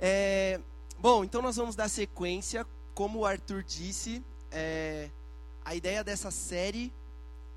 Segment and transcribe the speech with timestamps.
[0.00, 0.58] É,
[0.98, 2.66] bom, então nós vamos dar sequência.
[2.94, 5.10] Como o Arthur disse, é,
[5.64, 6.92] a ideia dessa série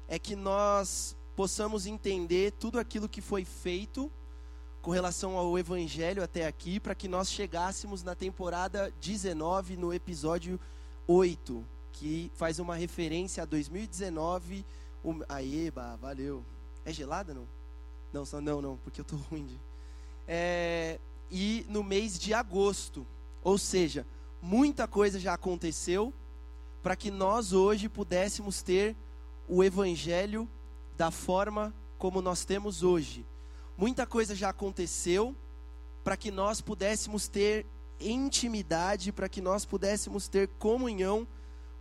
[0.09, 4.11] é que nós possamos entender tudo aquilo que foi feito
[4.81, 10.59] com relação ao Evangelho até aqui, para que nós chegássemos na temporada 19, no episódio
[11.07, 14.65] 8, que faz uma referência a 2019.
[15.03, 15.21] Um...
[15.29, 16.43] Aeba, valeu.
[16.83, 17.47] É gelada não?
[18.11, 19.57] Não, só não, não, porque eu tô ruim de.
[20.27, 20.99] É...
[21.35, 23.07] E no mês de agosto.
[23.43, 24.05] Ou seja,
[24.39, 26.13] muita coisa já aconteceu
[26.83, 28.95] para que nós hoje pudéssemos ter
[29.47, 30.47] o evangelho
[30.95, 33.25] da forma como nós temos hoje.
[33.75, 35.35] Muita coisa já aconteceu
[36.03, 37.65] para que nós pudéssemos ter
[37.99, 41.27] intimidade, para que nós pudéssemos ter comunhão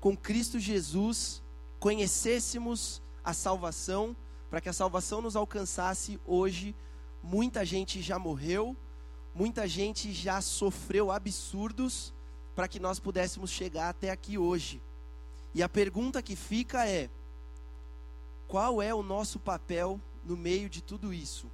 [0.01, 1.43] com Cristo Jesus,
[1.79, 4.17] conhecêssemos a salvação,
[4.49, 6.75] para que a salvação nos alcançasse hoje.
[7.23, 8.77] Muita gente já morreu,
[9.35, 12.13] muita gente já sofreu absurdos
[12.55, 14.81] para que nós pudéssemos chegar até aqui hoje.
[15.55, 17.09] E a pergunta que fica é:
[18.49, 21.47] qual é o nosso papel no meio de tudo isso?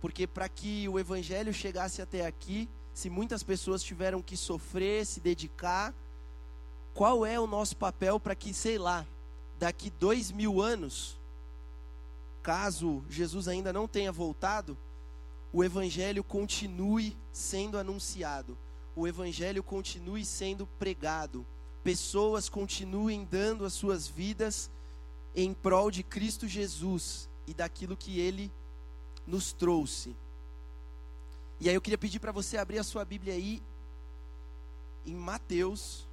[0.00, 5.20] Porque para que o evangelho chegasse até aqui, se muitas pessoas tiveram que sofrer, se
[5.20, 5.94] dedicar,
[6.94, 9.06] qual é o nosso papel para que, sei lá,
[9.58, 11.18] daqui dois mil anos,
[12.42, 14.76] caso Jesus ainda não tenha voltado,
[15.58, 18.56] o evangelho continue sendo anunciado,
[18.94, 21.44] o evangelho continue sendo pregado,
[21.82, 24.70] pessoas continuem dando as suas vidas
[25.34, 28.52] em prol de Cristo Jesus e daquilo que ele
[29.26, 30.14] nos trouxe.
[31.58, 33.60] E aí eu queria pedir para você abrir a sua Bíblia aí
[35.04, 36.06] em Mateus.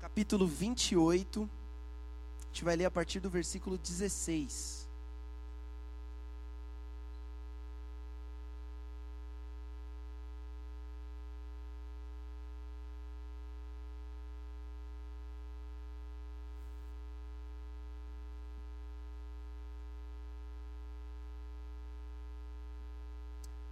[0.00, 1.61] Capítulo 28.
[2.52, 4.86] A gente vai ler a partir do versículo 16.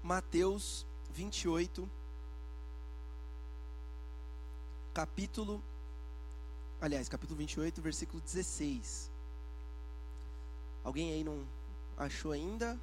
[0.02, 1.86] Mateus 28,
[4.94, 5.69] capítulo.
[6.80, 9.10] Aliás, capítulo 28, versículo 16.
[10.82, 11.44] Alguém aí não
[11.96, 12.78] achou ainda?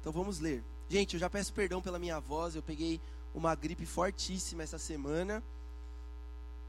[0.00, 0.62] Então vamos ler.
[0.88, 3.00] Gente, eu já peço perdão pela minha voz, eu peguei
[3.34, 5.42] uma gripe fortíssima essa semana.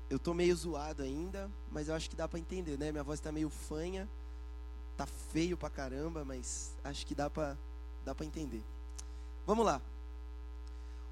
[0.10, 2.92] Eu tô meio zoado ainda, mas eu acho que dá para entender, né?
[2.92, 4.10] Minha voz tá meio fanha,
[4.98, 7.56] tá feio pra caramba, mas acho que dá para
[8.06, 8.64] Dá para entender.
[9.46, 9.82] Vamos lá.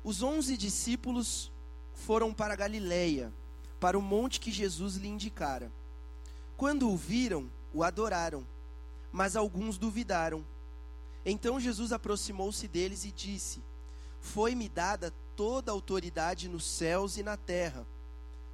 [0.03, 1.51] Os onze discípulos
[1.93, 3.31] foram para Galiléia,
[3.79, 5.71] para o monte que Jesus lhe indicara.
[6.55, 8.45] Quando o viram, o adoraram,
[9.11, 10.45] mas alguns duvidaram.
[11.25, 13.61] Então Jesus aproximou-se deles e disse:
[14.19, 17.85] Foi-me dada toda a autoridade nos céus e na terra.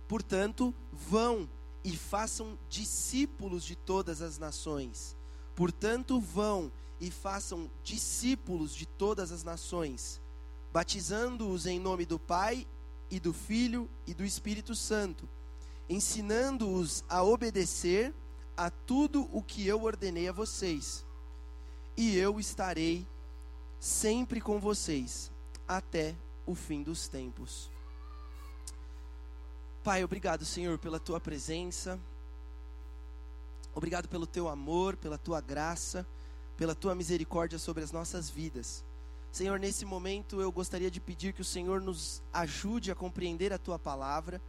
[0.07, 1.49] Portanto, vão
[1.83, 5.15] e façam discípulos de todas as nações.
[5.55, 10.21] Portanto, vão e façam discípulos de todas as nações,
[10.71, 12.67] batizando-os em nome do Pai
[13.13, 15.27] e do Filho e do Espírito Santo,
[15.87, 18.13] ensinando-os a obedecer
[18.57, 21.05] a tudo o que eu ordenei a vocês.
[21.95, 23.07] E eu estarei
[23.79, 25.31] sempre com vocês
[25.67, 26.15] até
[26.45, 27.69] o fim dos tempos.
[29.83, 31.99] Pai, obrigado, Senhor, pela tua presença.
[33.75, 36.05] Obrigado pelo teu amor, pela tua graça
[36.57, 38.83] pela tua misericórdia sobre as nossas vidas.
[39.33, 43.57] Senhor, nesse momento eu gostaria de pedir que o Senhor nos ajude a compreender a
[43.57, 44.41] tua palavra,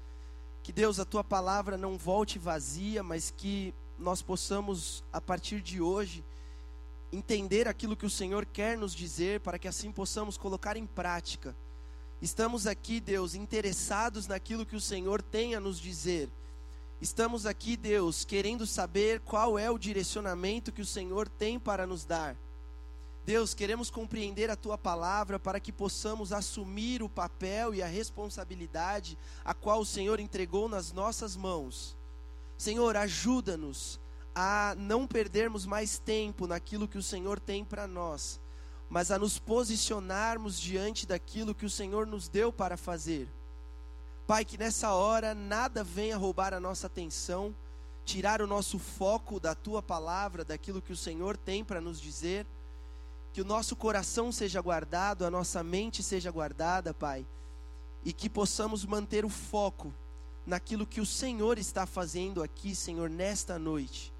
[0.62, 5.80] que Deus, a tua palavra não volte vazia, mas que nós possamos, a partir de
[5.80, 6.22] hoje,
[7.12, 11.56] entender aquilo que o Senhor quer nos dizer, para que assim possamos colocar em prática.
[12.22, 16.30] Estamos aqui, Deus, interessados naquilo que o Senhor tem a nos dizer
[17.04, 22.04] Estamos aqui, Deus, querendo saber qual é o direcionamento que o Senhor tem para nos
[22.04, 22.34] dar.
[23.24, 29.16] Deus, queremos compreender a tua palavra para que possamos assumir o papel e a responsabilidade
[29.42, 31.96] a qual o Senhor entregou nas nossas mãos.
[32.58, 33.98] Senhor, ajuda-nos
[34.34, 38.38] a não perdermos mais tempo naquilo que o Senhor tem para nós,
[38.90, 43.26] mas a nos posicionarmos diante daquilo que o Senhor nos deu para fazer.
[44.26, 47.54] Pai, que nessa hora nada venha roubar a nossa atenção,
[48.04, 52.46] tirar o nosso foco da tua palavra, daquilo que o Senhor tem para nos dizer.
[53.34, 57.26] Que o nosso coração seja guardado, a nossa mente seja guardada, Pai,
[58.04, 59.92] e que possamos manter o foco
[60.46, 64.12] naquilo que o Senhor está fazendo aqui, Senhor, nesta noite.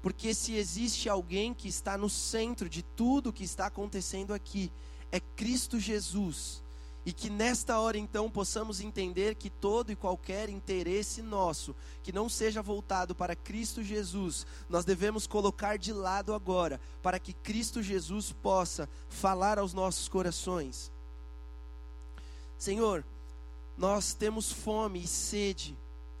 [0.00, 4.70] Porque se existe alguém que está no centro de tudo que está acontecendo aqui,
[5.10, 6.59] é Cristo Jesus.
[7.04, 12.28] E que nesta hora então possamos entender que todo e qualquer interesse nosso, que não
[12.28, 18.32] seja voltado para Cristo Jesus, nós devemos colocar de lado agora, para que Cristo Jesus
[18.32, 20.92] possa falar aos nossos corações.
[22.58, 23.02] Senhor,
[23.78, 25.74] nós temos fome e sede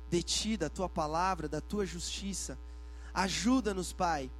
[0.08, 2.58] de Ti, da Tua palavra, da Tua justiça.
[3.12, 4.30] Ajuda-nos, Pai,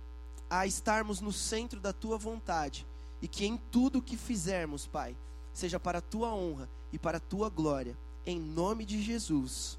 [0.48, 2.86] a estarmos no centro da Tua vontade
[3.20, 5.14] e que em tudo que fizermos, Pai,
[5.60, 7.96] seja para a Tua honra e para a Tua glória.
[8.24, 9.78] Em nome de Jesus.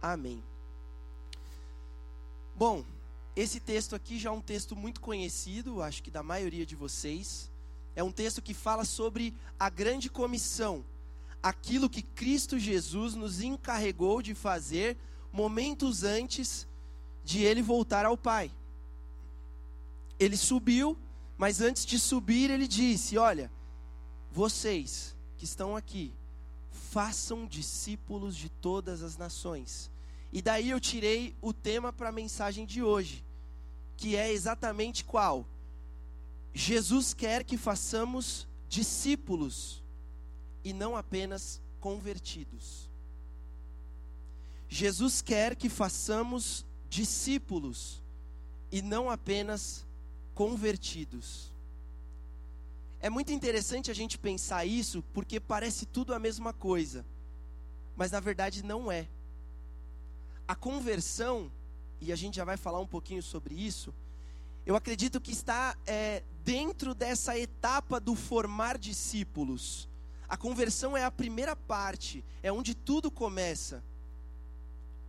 [0.00, 0.42] Amém.
[2.56, 2.84] Bom,
[3.36, 7.50] esse texto aqui já é um texto muito conhecido, acho que da maioria de vocês.
[7.94, 10.84] É um texto que fala sobre a grande comissão
[11.42, 14.96] aquilo que Cristo Jesus nos encarregou de fazer
[15.32, 16.66] momentos antes
[17.24, 18.50] de ele voltar ao Pai.
[20.18, 20.96] Ele subiu,
[21.36, 23.50] mas antes de subir, ele disse: Olha,
[24.32, 26.12] vocês que estão aqui,
[26.70, 29.90] façam discípulos de todas as nações.
[30.32, 33.24] E daí eu tirei o tema para a mensagem de hoje,
[33.96, 35.46] que é exatamente qual?
[36.52, 39.82] Jesus quer que façamos discípulos
[40.64, 42.90] e não apenas convertidos.
[44.68, 48.02] Jesus quer que façamos discípulos
[48.70, 49.86] e não apenas
[50.34, 51.50] convertidos.
[53.00, 57.06] É muito interessante a gente pensar isso, porque parece tudo a mesma coisa,
[57.96, 59.06] mas na verdade não é.
[60.46, 61.50] A conversão,
[62.00, 63.94] e a gente já vai falar um pouquinho sobre isso,
[64.66, 69.88] eu acredito que está é, dentro dessa etapa do formar discípulos.
[70.28, 73.82] A conversão é a primeira parte, é onde tudo começa.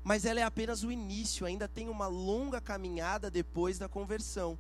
[0.04, 4.58] Mas ela é apenas o início, ainda tem uma longa caminhada depois da conversão.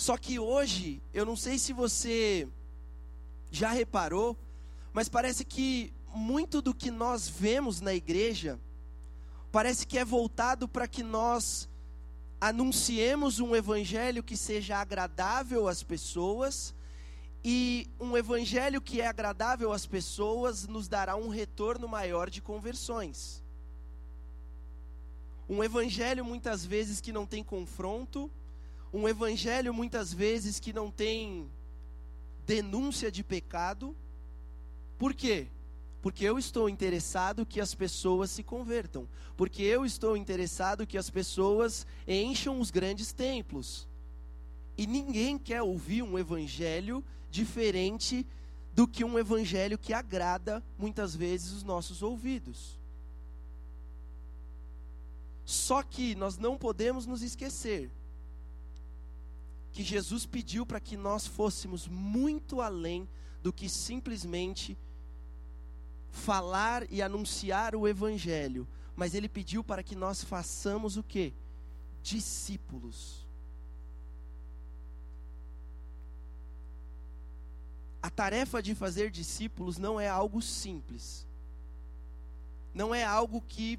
[0.00, 2.48] Só que hoje, eu não sei se você
[3.50, 4.34] já reparou,
[4.94, 8.58] mas parece que muito do que nós vemos na igreja
[9.52, 11.68] parece que é voltado para que nós
[12.40, 16.74] anunciemos um evangelho que seja agradável às pessoas
[17.44, 23.44] e um evangelho que é agradável às pessoas nos dará um retorno maior de conversões.
[25.46, 28.30] Um evangelho muitas vezes que não tem confronto,
[28.92, 31.48] um evangelho muitas vezes que não tem
[32.44, 33.94] denúncia de pecado.
[34.98, 35.46] Por quê?
[36.02, 41.10] Porque eu estou interessado que as pessoas se convertam, porque eu estou interessado que as
[41.10, 43.86] pessoas encham os grandes templos.
[44.76, 48.26] E ninguém quer ouvir um evangelho diferente
[48.72, 52.78] do que um evangelho que agrada muitas vezes os nossos ouvidos.
[55.44, 57.90] Só que nós não podemos nos esquecer
[59.72, 63.08] que Jesus pediu para que nós fôssemos muito além
[63.42, 64.76] do que simplesmente
[66.10, 71.32] falar e anunciar o evangelho, mas ele pediu para que nós façamos o quê?
[72.02, 73.20] Discípulos.
[78.02, 81.26] a tarefa de fazer discípulos não é algo simples.
[82.72, 83.78] Não é algo que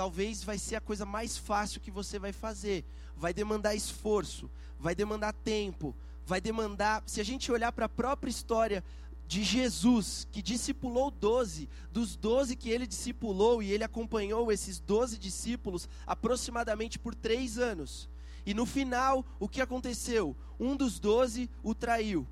[0.00, 2.86] talvez vai ser a coisa mais fácil que você vai fazer.
[3.14, 7.02] Vai demandar esforço, vai demandar tempo, vai demandar.
[7.04, 8.82] Se a gente olhar para a própria história
[9.28, 15.18] de Jesus, que discipulou doze, dos doze que ele discipulou, e ele acompanhou esses doze
[15.18, 18.08] discípulos aproximadamente por três anos.
[18.46, 20.34] E no final, o que aconteceu?
[20.58, 22.26] Um dos doze o traiu.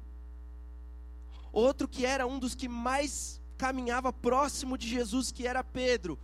[1.53, 6.19] Outro que era um dos que mais caminhava próximo de Jesus, que era Pedro,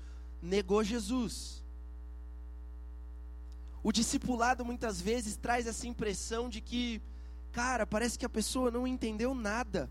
[0.44, 1.64] negou Jesus.
[3.82, 7.02] O discipulado muitas vezes traz essa impressão de que,
[7.52, 9.90] cara, parece que a pessoa não entendeu nada.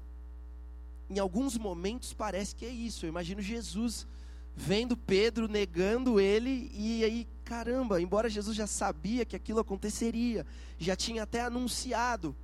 [1.10, 3.06] Em alguns momentos parece que é isso.
[3.06, 4.08] Eu imagino Jesus
[4.56, 10.46] vendo Pedro negando ele e aí, caramba, embora Jesus já sabia que aquilo aconteceria,
[10.78, 12.36] já tinha até anunciado,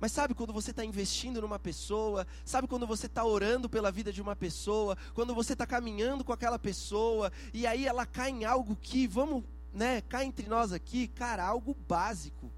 [0.00, 4.10] mas sabe quando você está investindo numa pessoa, sabe quando você está orando pela vida
[4.10, 8.44] de uma pessoa, quando você está caminhando com aquela pessoa, e aí ela cai em
[8.46, 12.50] algo que, vamos, né, cai entre nós aqui, cara, algo básico.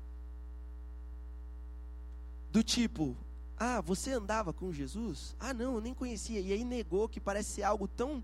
[2.52, 3.16] Do tipo,
[3.58, 5.34] ah, você andava com Jesus?
[5.40, 6.40] Ah, não, eu nem conhecia.
[6.40, 8.22] E aí negou que parece ser algo tão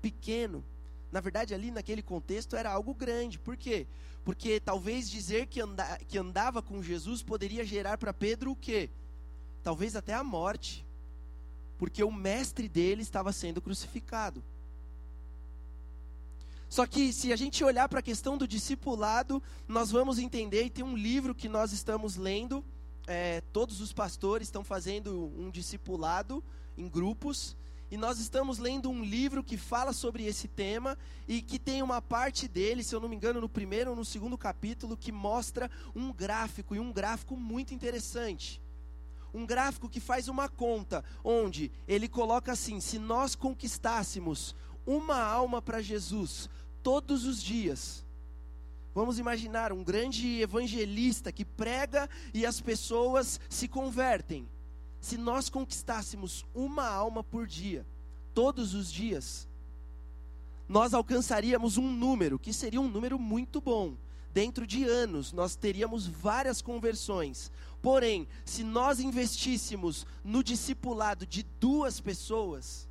[0.00, 0.64] pequeno.
[1.10, 3.38] Na verdade, ali naquele contexto era algo grande.
[3.38, 3.86] Por quê?
[4.24, 8.88] Porque talvez dizer que, anda, que andava com Jesus poderia gerar para Pedro o quê?
[9.62, 10.84] Talvez até a morte.
[11.78, 14.42] Porque o mestre dele estava sendo crucificado.
[16.68, 20.70] Só que se a gente olhar para a questão do discipulado, nós vamos entender, e
[20.70, 22.64] tem um livro que nós estamos lendo,
[23.06, 26.42] é, todos os pastores estão fazendo um discipulado
[26.76, 27.56] em grupos,
[27.94, 30.98] e nós estamos lendo um livro que fala sobre esse tema
[31.28, 34.04] e que tem uma parte dele, se eu não me engano, no primeiro ou no
[34.04, 38.60] segundo capítulo, que mostra um gráfico, e um gráfico muito interessante.
[39.32, 45.62] Um gráfico que faz uma conta, onde ele coloca assim: se nós conquistássemos uma alma
[45.62, 46.50] para Jesus
[46.82, 48.04] todos os dias.
[48.92, 54.48] Vamos imaginar um grande evangelista que prega e as pessoas se convertem.
[55.04, 57.86] Se nós conquistássemos uma alma por dia,
[58.32, 59.46] todos os dias,
[60.66, 63.98] nós alcançaríamos um número, que seria um número muito bom.
[64.32, 67.52] Dentro de anos, nós teríamos várias conversões.
[67.82, 72.88] Porém, se nós investíssemos no discipulado de duas pessoas,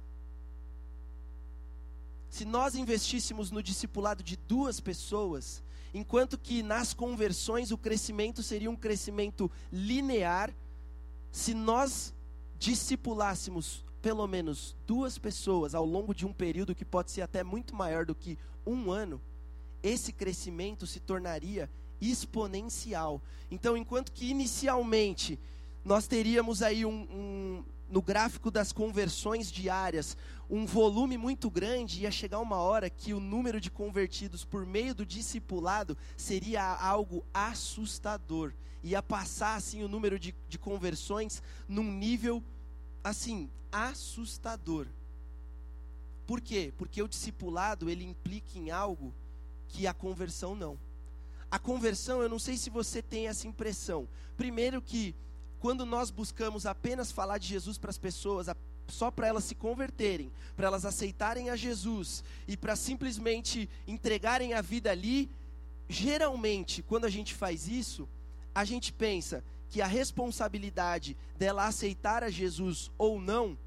[2.29, 5.63] se nós investíssemos no discipulado de duas pessoas,
[5.95, 10.53] enquanto que nas conversões o crescimento seria um crescimento linear,
[11.33, 12.13] se nós
[12.59, 17.75] discipulássemos pelo menos duas pessoas ao longo de um período que pode ser até muito
[17.75, 19.19] maior do que um ano,
[19.81, 21.67] esse crescimento se tornaria
[21.99, 23.19] exponencial.
[23.49, 25.39] Então, enquanto que inicialmente
[25.83, 30.15] nós teríamos aí um, um no gráfico das conversões diárias,
[30.47, 34.93] um volume muito grande, ia chegar uma hora que o número de convertidos por meio
[34.93, 38.53] do discipulado seria algo assustador.
[38.83, 42.43] Ia passar assim o número de, de conversões num nível
[43.03, 44.87] assim assustador.
[46.27, 46.73] Por quê?
[46.77, 49.13] Porque o discipulado ele implica em algo
[49.67, 50.77] que a conversão não.
[51.49, 54.07] A conversão, eu não sei se você tem essa impressão.
[54.35, 55.15] Primeiro que
[55.59, 58.47] quando nós buscamos apenas falar de Jesus para as pessoas,
[58.87, 64.61] só para elas se converterem, para elas aceitarem a Jesus e para simplesmente entregarem a
[64.61, 65.29] vida ali,
[65.87, 68.07] geralmente, quando a gente faz isso,
[68.53, 73.57] a gente pensa que a responsabilidade dela aceitar a Jesus ou não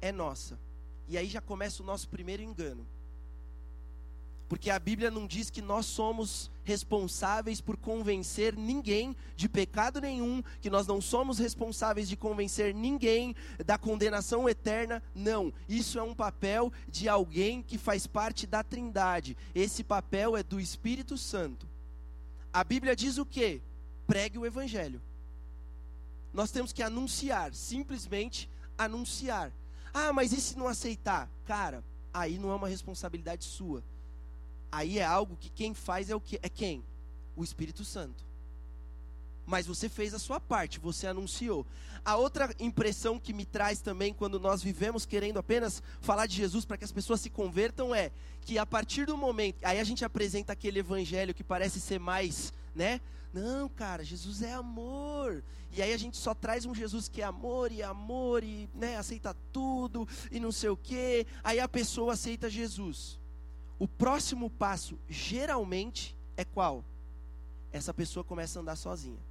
[0.00, 0.58] é nossa.
[1.06, 2.86] E aí já começa o nosso primeiro engano.
[4.48, 10.42] Porque a Bíblia não diz que nós somos responsáveis por convencer ninguém de pecado nenhum,
[10.60, 15.00] que nós não somos responsáveis de convencer ninguém da condenação eterna.
[15.14, 19.36] Não, isso é um papel de alguém que faz parte da Trindade.
[19.54, 21.68] Esse papel é do Espírito Santo.
[22.52, 23.60] A Bíblia diz o quê?
[24.10, 25.00] Pregue o evangelho.
[26.32, 29.50] Nós temos que anunciar, simplesmente anunciar.
[29.94, 31.30] Ah, mas e se não aceitar?
[31.46, 33.82] Cara, aí não é uma responsabilidade sua
[34.70, 36.84] aí é algo que quem faz é o que é quem?
[37.34, 38.24] O Espírito Santo.
[39.46, 41.66] Mas você fez a sua parte, você anunciou.
[42.04, 46.64] A outra impressão que me traz também quando nós vivemos querendo apenas falar de Jesus
[46.64, 48.10] para que as pessoas se convertam é
[48.42, 52.52] que a partir do momento, aí a gente apresenta aquele evangelho que parece ser mais,
[52.74, 53.00] né?
[53.32, 55.42] Não, cara, Jesus é amor.
[55.72, 58.96] E aí a gente só traz um Jesus que é amor e amor e, né,
[58.96, 61.26] aceita tudo e não sei o quê.
[61.44, 63.20] Aí a pessoa aceita Jesus.
[63.78, 66.84] O próximo passo, geralmente, é qual?
[67.72, 69.29] Essa pessoa começa a andar sozinha.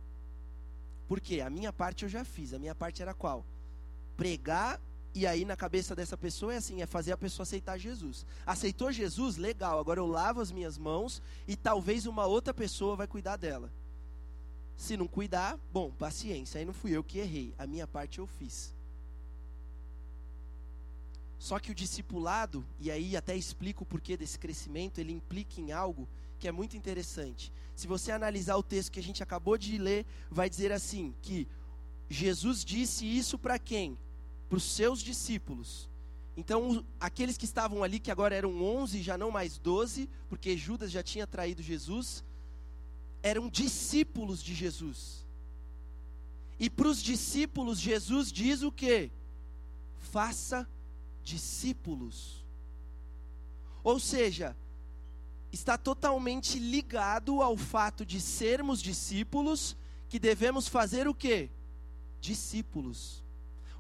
[1.10, 1.42] Por quê?
[1.42, 2.54] A minha parte eu já fiz.
[2.54, 3.44] A minha parte era qual?
[4.16, 4.80] Pregar,
[5.16, 8.28] e aí na cabeça dessa pessoa é assim: é fazer a pessoa aceitar Jesus.
[8.46, 9.36] Aceitou Jesus?
[9.36, 13.72] Legal, agora eu lavo as minhas mãos e talvez uma outra pessoa vai cuidar dela.
[14.78, 17.56] Se não cuidar, bom, paciência, aí não fui eu que errei.
[17.58, 18.72] A minha parte eu fiz.
[21.40, 25.72] Só que o discipulado, e aí até explico o porquê desse crescimento, ele implica em
[25.72, 27.52] algo que é muito interessante.
[27.80, 31.48] Se você analisar o texto que a gente acabou de ler, vai dizer assim: que
[32.10, 33.98] Jesus disse isso para quem?
[34.50, 35.90] Para os seus discípulos.
[36.36, 40.92] Então, aqueles que estavam ali, que agora eram 11, já não mais 12, porque Judas
[40.92, 42.22] já tinha traído Jesus,
[43.24, 45.26] eram discípulos de Jesus.
[46.60, 49.10] E para os discípulos, Jesus diz o que?
[50.12, 50.68] Faça
[51.24, 52.44] discípulos.
[53.82, 54.54] Ou seja,
[55.52, 59.76] está totalmente ligado ao fato de sermos discípulos,
[60.08, 61.50] que devemos fazer o quê?
[62.20, 63.24] Discípulos.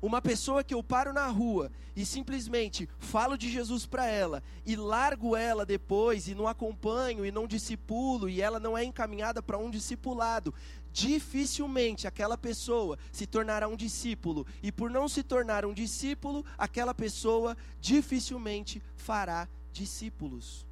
[0.01, 4.77] Uma pessoa que eu paro na rua e simplesmente falo de Jesus para ela e
[4.77, 9.57] largo ela depois e não acompanho e não discipulo e ela não é encaminhada para
[9.57, 10.53] um discipulado,
[10.91, 16.93] dificilmente aquela pessoa se tornará um discípulo, e por não se tornar um discípulo, aquela
[16.93, 20.68] pessoa dificilmente fará discípulos.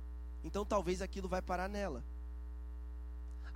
[0.47, 2.05] Então talvez aquilo vai parar nela.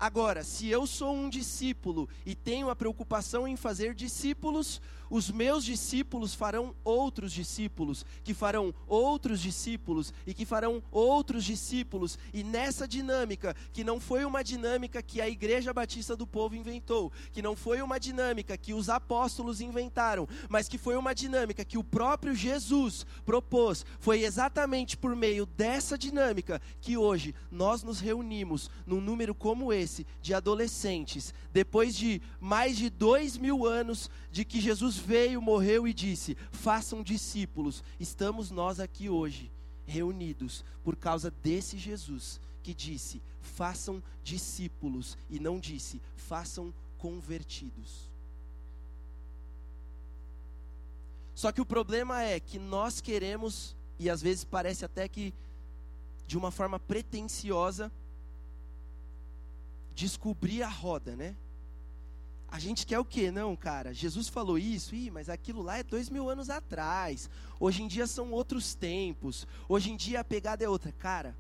[0.01, 4.81] Agora, se eu sou um discípulo e tenho a preocupação em fazer discípulos,
[5.11, 12.17] os meus discípulos farão outros discípulos, que farão outros discípulos e que farão outros discípulos.
[12.33, 17.11] E nessa dinâmica, que não foi uma dinâmica que a Igreja Batista do Povo inventou,
[17.31, 21.77] que não foi uma dinâmica que os apóstolos inventaram, mas que foi uma dinâmica que
[21.77, 28.67] o próprio Jesus propôs, foi exatamente por meio dessa dinâmica que hoje nós nos reunimos
[28.87, 29.90] num número como esse
[30.21, 35.93] de adolescentes, depois de mais de dois mil anos de que Jesus veio, morreu e
[35.93, 37.83] disse: façam discípulos.
[37.99, 39.51] Estamos nós aqui hoje,
[39.85, 48.09] reunidos, por causa desse Jesus que disse: façam discípulos, e não disse: façam convertidos.
[51.33, 55.33] Só que o problema é que nós queremos, e às vezes parece até que
[56.27, 57.91] de uma forma pretensiosa,
[60.01, 61.35] descobrir a roda, né?
[62.47, 63.29] A gente quer o quê?
[63.29, 67.29] Não, cara, Jesus falou isso, Ih, mas aquilo lá é dois mil anos atrás.
[67.59, 69.47] Hoje em dia são outros tempos.
[69.69, 70.91] Hoje em dia a pegada é outra.
[70.91, 71.37] Cara,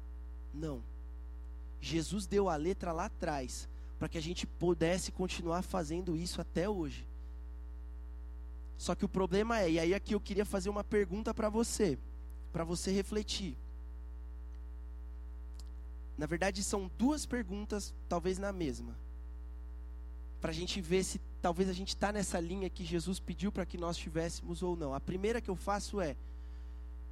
[0.53, 0.83] não.
[1.81, 6.69] Jesus deu a letra lá atrás para que a gente pudesse continuar fazendo isso até
[6.69, 7.07] hoje.
[8.77, 11.97] Só que o problema é, e aí aqui eu queria fazer uma pergunta para você,
[12.53, 13.57] para você refletir.
[16.17, 18.95] Na verdade, são duas perguntas, talvez na mesma
[20.41, 23.65] para a gente ver se talvez a gente está nessa linha que Jesus pediu para
[23.65, 24.93] que nós tivéssemos ou não.
[24.93, 26.17] A primeira que eu faço é: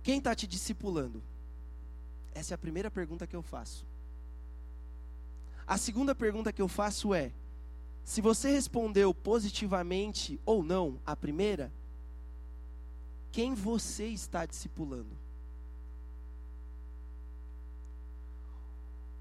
[0.02, 1.22] quem está te discipulando?
[2.34, 3.86] Essa é a primeira pergunta que eu faço.
[5.68, 7.32] A segunda pergunta que eu faço é:
[8.04, 11.72] se você respondeu positivamente ou não a primeira,
[13.32, 15.19] quem você está discipulando?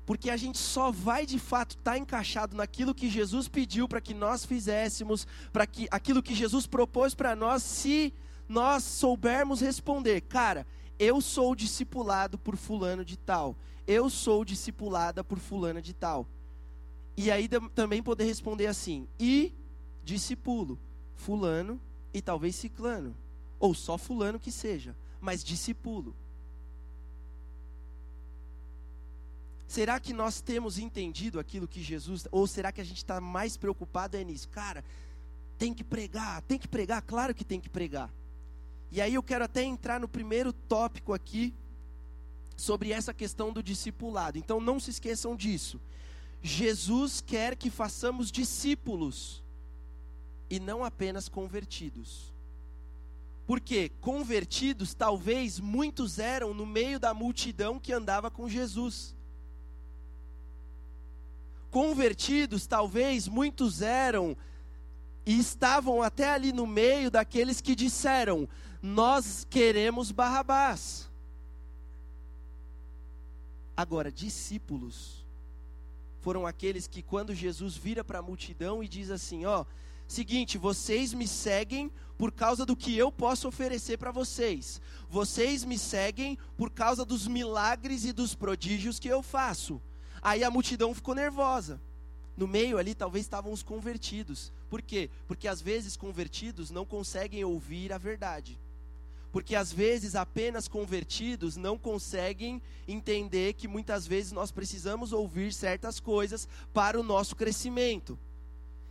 [0.09, 4.01] Porque a gente só vai de fato estar tá encaixado naquilo que Jesus pediu para
[4.01, 8.15] que nós fizéssemos, para que aquilo que Jesus propôs para nós, se
[8.49, 10.67] nós soubermos responder, cara,
[10.99, 13.55] eu sou discipulado por fulano de tal,
[13.87, 16.27] eu sou discipulada por fulana de tal.
[17.15, 19.53] E aí também poder responder assim, e
[20.03, 20.79] discipulo,
[21.17, 21.79] fulano
[22.15, 23.15] e talvez ciclano,
[23.61, 26.17] ou só fulano que seja, mas discipulo.
[29.69, 33.55] Será que nós temos entendido aquilo que Jesus, ou será que a gente está mais
[33.55, 34.49] preocupado é nisso?
[34.49, 34.83] Cara,
[35.59, 38.11] tem que pregar, tem que pregar, claro que tem que pregar.
[38.91, 41.53] E aí eu quero até entrar no primeiro tópico aqui,
[42.57, 44.39] sobre essa questão do discipulado.
[44.39, 45.79] Então não se esqueçam disso.
[46.43, 49.43] Jesus quer que façamos discípulos
[50.49, 52.33] e não apenas convertidos.
[53.47, 59.15] Porque convertidos, talvez muitos eram no meio da multidão que andava com Jesus
[61.79, 64.37] convertidos, talvez muitos eram
[65.25, 68.49] e estavam até ali no meio daqueles que disseram:
[68.83, 71.09] Nós queremos Barrabás.
[73.77, 75.25] Agora, discípulos
[76.21, 79.65] foram aqueles que, quando Jesus vira para a multidão e diz assim: Ó,
[80.09, 85.79] seguinte, vocês me seguem por causa do que eu posso oferecer para vocês, vocês me
[85.79, 89.81] seguem por causa dos milagres e dos prodígios que eu faço.
[90.23, 91.81] Aí a multidão ficou nervosa.
[92.37, 94.53] No meio ali talvez estavam os convertidos.
[94.71, 95.11] Por quê?
[95.27, 98.59] Porque às vezes convertidos não conseguem ouvir a verdade.
[99.33, 106.01] Porque às vezes apenas convertidos não conseguem entender que muitas vezes nós precisamos ouvir certas
[106.01, 108.19] coisas para o nosso crescimento.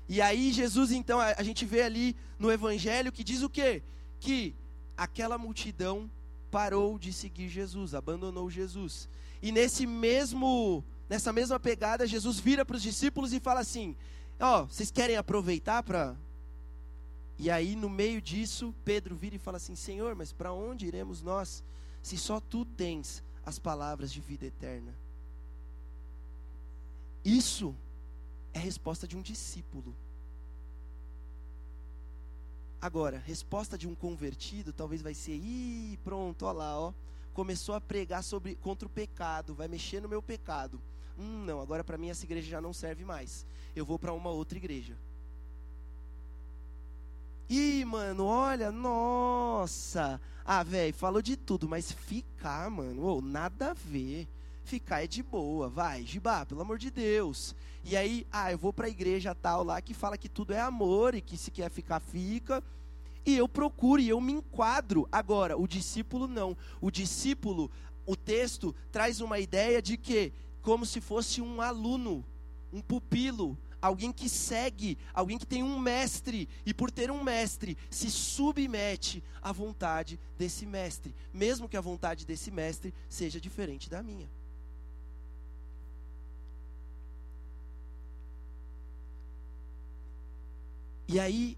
[0.10, 3.82] E aí Jesus então a, gente vê ali no evangelho que diz o quê?
[4.20, 4.54] Que
[4.96, 6.10] aquela multidão
[6.52, 9.10] parou de seguir Jesus, abandonou Jesus.
[9.42, 13.96] E nesse mesmo nessa mesma pegada, Jesus vira para os discípulos e fala assim:
[14.39, 16.15] Ó, oh, vocês querem aproveitar para.
[17.39, 21.22] E aí, no meio disso, Pedro vira e fala assim: Senhor, mas para onde iremos
[21.22, 21.63] nós,
[22.02, 24.93] se só tu tens as palavras de vida eterna?
[27.24, 27.76] Isso
[28.54, 29.96] é a resposta de um discípulo.
[32.80, 36.93] Agora, resposta de um convertido talvez vai ser: ih, pronto, olha lá, ó,
[37.34, 40.82] começou a pregar sobre contra o pecado, vai mexer no meu pecado.
[41.17, 43.45] Hum, não, agora para mim essa igreja já não serve mais.
[43.75, 44.95] Eu vou para uma outra igreja.
[47.49, 50.19] Ih, mano, olha, nossa.
[50.45, 54.27] Ah, velho, falou de tudo, mas ficar, mano, oh, nada a ver.
[54.63, 57.56] Ficar é de boa, vai, Gibá, pelo amor de Deus.
[57.86, 60.60] E aí, ah, eu vou para a igreja tal lá que fala que tudo é
[60.60, 62.62] amor e que se quer ficar, fica.
[63.25, 65.08] E eu procuro e eu me enquadro.
[65.10, 66.56] Agora, o discípulo não.
[66.82, 67.71] O discípulo,
[68.06, 70.34] o texto traz uma ideia de que
[70.67, 72.25] como se fosse um aluno,
[72.73, 77.77] um pupilo, alguém que segue, alguém que tem um mestre, e por ter um mestre,
[77.89, 84.03] se submete à vontade desse mestre, mesmo que a vontade desse mestre seja diferente da
[84.03, 84.30] minha.
[91.08, 91.58] E aí,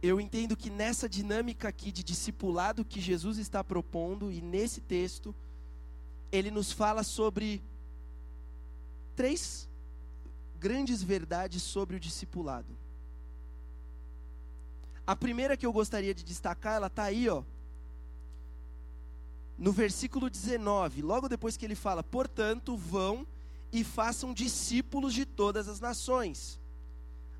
[0.00, 5.34] eu entendo que nessa dinâmica aqui de discipulado que Jesus está propondo, e nesse texto,
[6.30, 7.62] ele nos fala sobre
[9.14, 9.68] três
[10.58, 12.76] grandes verdades sobre o discipulado.
[15.06, 17.42] A primeira que eu gostaria de destacar, ela está aí, ó,
[19.56, 23.26] no versículo 19, logo depois que ele fala: Portanto, vão
[23.72, 26.60] e façam discípulos de todas as nações.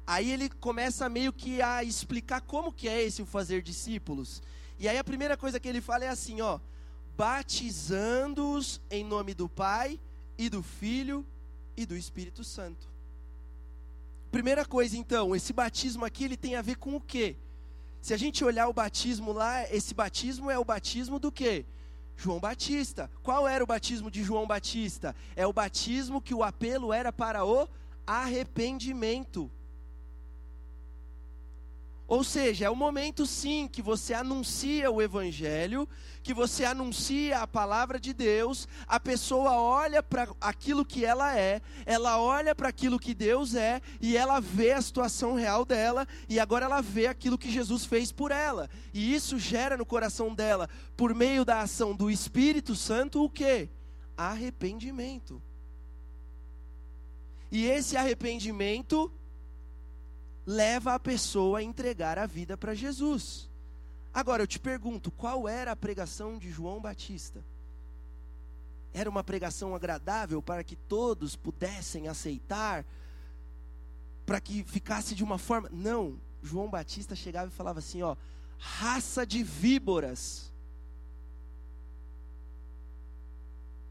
[0.06, 4.40] Aí ele começa meio que a explicar como que é esse o fazer discípulos.
[4.78, 6.60] E aí a primeira coisa que ele fala é assim, ó:
[7.16, 9.98] batizando-os em nome do Pai
[10.36, 11.26] e do Filho
[11.76, 12.88] e do Espírito Santo.
[14.30, 17.36] Primeira coisa, então, esse batismo aqui ele tem a ver com o quê?
[18.02, 21.64] Se a gente olhar o batismo lá, esse batismo é o batismo do quê?
[22.16, 23.10] João Batista.
[23.22, 25.14] Qual era o batismo de João Batista?
[25.34, 27.68] É o batismo que o apelo era para o
[28.06, 29.50] arrependimento.
[32.08, 35.88] Ou seja, é o momento sim que você anuncia o evangelho,
[36.22, 41.60] que você anuncia a palavra de Deus, a pessoa olha para aquilo que ela é,
[41.84, 46.38] ela olha para aquilo que Deus é e ela vê a situação real dela e
[46.38, 48.70] agora ela vê aquilo que Jesus fez por ela.
[48.94, 53.68] E isso gera no coração dela, por meio da ação do Espírito Santo, o que?
[54.16, 55.42] Arrependimento.
[57.50, 59.10] E esse arrependimento
[60.46, 63.48] leva a pessoa a entregar a vida para Jesus.
[64.14, 67.44] Agora eu te pergunto, qual era a pregação de João Batista?
[68.94, 72.84] Era uma pregação agradável para que todos pudessem aceitar,
[74.24, 75.68] para que ficasse de uma forma.
[75.70, 78.16] Não, João Batista chegava e falava assim: ó,
[78.58, 80.50] raça de víboras.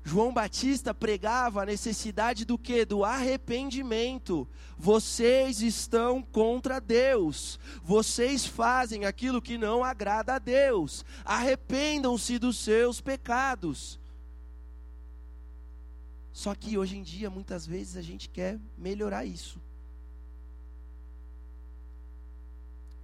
[0.08, 2.86] João Batista pregava a necessidade do que?
[2.86, 4.48] Do arrependimento.
[4.78, 7.60] Vocês estão contra Deus.
[7.84, 11.04] Vocês fazem aquilo que não agrada a Deus.
[11.26, 14.00] Arrependam-se dos seus pecados.
[16.32, 19.60] Só que hoje em dia, muitas vezes, a gente quer melhorar isso.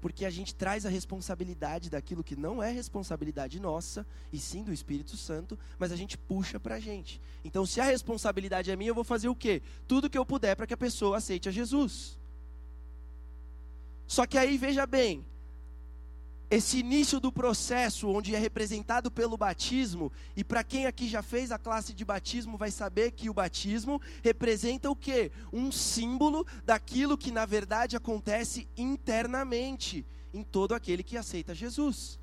[0.02, 4.74] Porque a gente traz a responsabilidade daquilo que não é responsabilidade nossa, e sim do
[4.74, 7.22] Espírito Santo, mas a gente puxa para a gente.
[7.46, 9.62] Então, se a responsabilidade é minha, eu vou fazer o quê?
[9.88, 12.20] Tudo que eu puder para que a pessoa aceite a Jesus.
[14.08, 15.24] Só que aí, veja bem,
[16.52, 21.50] esse início do processo, onde é representado pelo batismo, e para quem aqui já fez
[21.50, 25.32] a classe de batismo, vai saber que o batismo representa o quê?
[25.54, 32.20] Um símbolo daquilo que na verdade acontece internamente em todo aquele que aceita Jesus.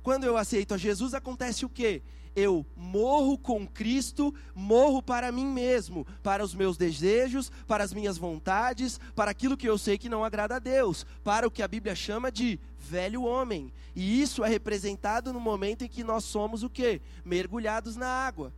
[0.00, 2.02] Quando eu aceito a Jesus, acontece o quê?
[2.34, 8.16] Eu morro com Cristo, morro para mim mesmo, para os meus desejos, para as minhas
[8.18, 11.68] vontades, para aquilo que eu sei que não agrada a Deus, para o que a
[11.68, 13.72] Bíblia chama de velho homem.
[13.94, 17.00] E isso é representado no momento em que nós somos o quê?
[17.24, 18.52] Mergulhados na água.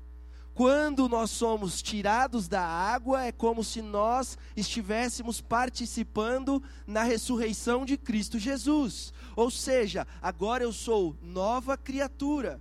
[0.54, 7.96] Quando nós somos tirados da água, é como se nós estivéssemos participando na ressurreição de
[7.96, 9.12] Cristo Jesus.
[9.34, 12.60] Ou seja, agora eu sou nova criatura.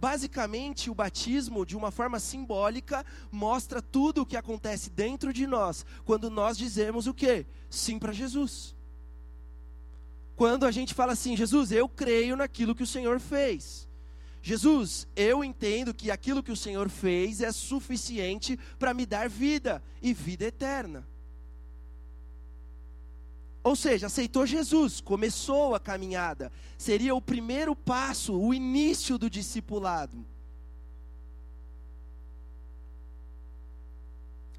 [0.00, 5.84] Basicamente, o batismo, de uma forma simbólica, mostra tudo o que acontece dentro de nós
[6.06, 7.44] quando nós dizemos o quê?
[7.68, 8.74] Sim para Jesus.
[10.34, 13.86] Quando a gente fala assim, Jesus, eu creio naquilo que o Senhor fez.
[14.40, 19.82] Jesus, eu entendo que aquilo que o Senhor fez é suficiente para me dar vida
[20.00, 21.06] e vida eterna.
[23.62, 26.50] Ou seja, aceitou Jesus, começou a caminhada.
[26.78, 30.24] Seria o primeiro passo, o início do discipulado.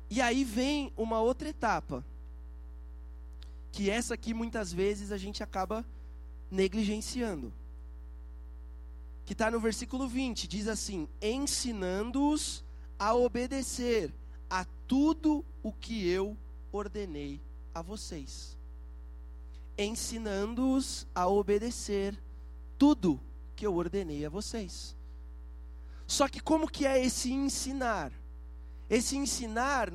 [0.10, 2.06] E aí vem uma outra etapa.
[3.72, 5.84] Que essa aqui muitas vezes a gente acaba
[6.52, 7.52] negligenciando.
[9.26, 12.64] Que está no versículo 20, diz assim: ensinando-os
[13.00, 14.14] a obedecer
[14.48, 16.38] a tudo o que eu
[16.72, 17.42] ordenei
[17.74, 18.61] a vocês
[19.78, 22.18] ensinando-os a obedecer
[22.78, 23.20] tudo
[23.56, 24.96] que eu ordenei a vocês.
[26.08, 28.12] Só que como que é esse ensinar?
[28.90, 29.92] Esse ensinar,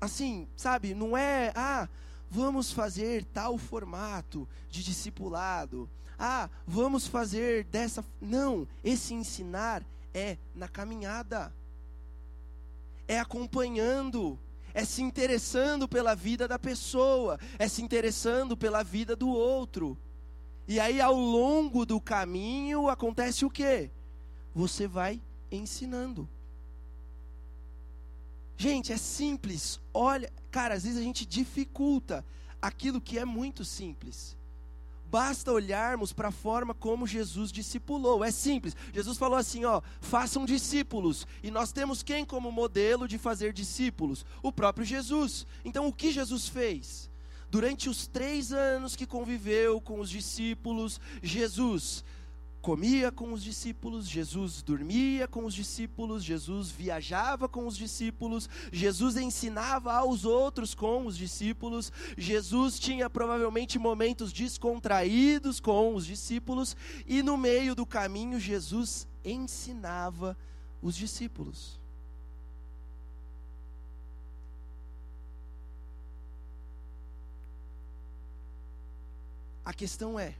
[0.00, 1.88] assim, sabe, não é, ah,
[2.30, 5.88] vamos fazer tal formato de discipulado.
[6.18, 8.04] Ah, vamos fazer dessa.
[8.20, 11.52] Não, esse ensinar é na caminhada.
[13.06, 14.38] é acompanhando,
[14.74, 19.96] é se interessando pela vida da pessoa, é se interessando pela vida do outro.
[20.66, 23.90] E aí, ao longo do caminho, acontece o quê?
[24.52, 26.28] Você vai ensinando.
[28.56, 29.80] Gente, é simples.
[29.92, 32.24] Olha, cara, às vezes a gente dificulta
[32.60, 34.36] aquilo que é muito simples.
[35.14, 38.24] Basta olharmos para a forma como Jesus discipulou.
[38.24, 38.74] É simples.
[38.92, 41.24] Jesus falou assim: ó, façam discípulos.
[41.40, 44.26] E nós temos quem como modelo de fazer discípulos?
[44.42, 45.46] O próprio Jesus.
[45.64, 47.08] Então, o que Jesus fez?
[47.48, 52.02] Durante os três anos que conviveu com os discípulos, Jesus
[52.64, 59.18] comia com os discípulos, Jesus dormia com os discípulos, Jesus viajava com os discípulos, Jesus
[59.18, 66.74] ensinava aos outros com os discípulos, Jesus tinha provavelmente momentos descontraídos com os discípulos,
[67.06, 70.34] e no meio do caminho, Jesus ensinava
[70.80, 71.78] os discípulos.
[79.62, 80.34] A questão é,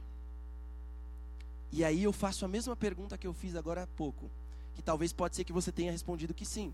[1.75, 4.31] e aí eu faço a mesma pergunta que eu fiz agora há pouco,
[4.75, 6.73] que talvez pode ser que você tenha respondido que sim.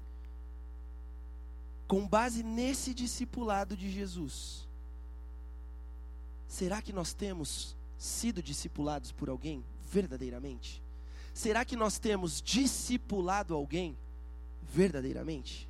[1.88, 4.68] Com base nesse discipulado de Jesus,
[6.48, 10.80] será que nós temos sido discipulados por alguém verdadeiramente?
[11.34, 13.98] Será que nós temos discipulado alguém
[14.72, 15.68] verdadeiramente?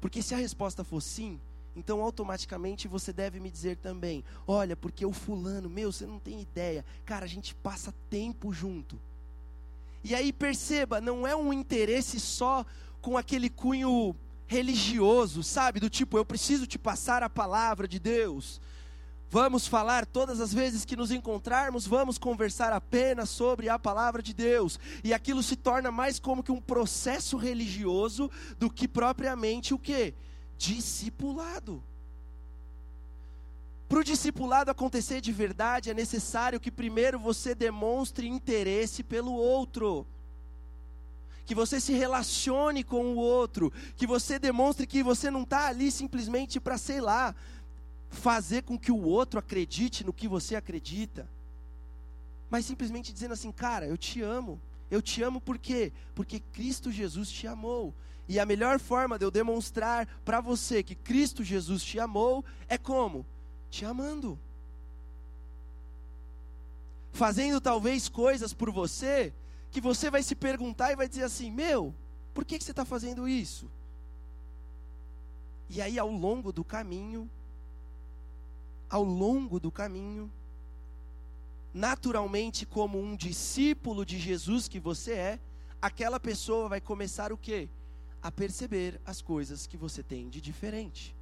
[0.00, 1.40] Porque se a resposta for sim,
[1.78, 6.40] então automaticamente você deve me dizer também: olha, porque o fulano, meu, você não tem
[6.40, 8.98] ideia, cara, a gente passa tempo junto.
[10.02, 12.66] E aí perceba, não é um interesse só
[13.00, 14.14] com aquele cunho
[14.46, 15.78] religioso, sabe?
[15.78, 18.60] Do tipo, eu preciso te passar a palavra de Deus.
[19.30, 24.32] Vamos falar todas as vezes que nos encontrarmos, vamos conversar apenas sobre a palavra de
[24.32, 24.80] Deus.
[25.04, 30.14] E aquilo se torna mais como que um processo religioso do que propriamente o que?
[30.58, 31.82] Discipulado.
[33.88, 40.06] Para o discipulado acontecer de verdade, é necessário que primeiro você demonstre interesse pelo outro.
[41.46, 43.72] Que você se relacione com o outro.
[43.96, 47.34] Que você demonstre que você não está ali simplesmente para, sei lá,
[48.10, 51.26] fazer com que o outro acredite no que você acredita.
[52.50, 54.60] Mas simplesmente dizendo assim, cara, eu te amo.
[54.90, 55.92] Eu te amo por quê?
[56.14, 57.94] Porque Cristo Jesus te amou.
[58.28, 62.76] E a melhor forma de eu demonstrar para você que Cristo Jesus te amou é
[62.76, 63.24] como?
[63.70, 64.38] Te amando.
[67.12, 69.32] Fazendo talvez coisas por você
[69.70, 71.94] que você vai se perguntar e vai dizer assim: Meu,
[72.34, 73.70] por que, que você está fazendo isso?
[75.70, 77.28] E aí, ao longo do caminho,
[78.90, 80.30] ao longo do caminho,
[81.72, 85.40] naturalmente, como um discípulo de Jesus que você é,
[85.80, 87.68] aquela pessoa vai começar o quê?
[88.22, 91.14] A perceber as coisas que você tem de diferente.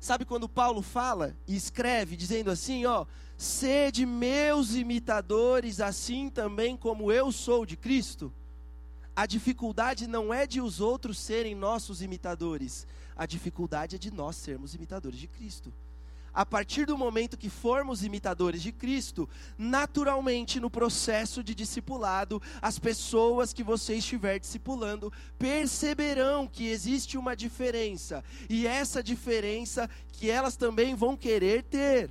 [0.00, 3.04] Sabe quando Paulo fala e escreve dizendo assim, ó,
[3.36, 8.32] sede meus imitadores, assim também como eu sou de Cristo?
[9.16, 14.36] A dificuldade não é de os outros serem nossos imitadores, a dificuldade é de nós
[14.36, 15.72] sermos imitadores de Cristo
[16.38, 22.78] a partir do momento que formos imitadores de Cristo, naturalmente no processo de discipulado, as
[22.78, 30.54] pessoas que você estiver discipulando perceberão que existe uma diferença, e essa diferença que elas
[30.54, 32.08] também vão querer ter.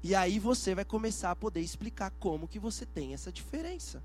[0.00, 4.00] E aí você vai começar a poder explicar como que você tem essa diferença.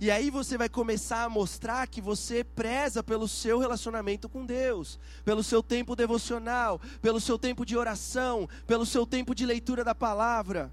[0.00, 4.98] E aí você vai começar a mostrar que você preza pelo seu relacionamento com Deus,
[5.24, 9.96] pelo seu tempo devocional, pelo seu tempo de oração, pelo seu tempo de leitura da
[9.96, 10.72] palavra.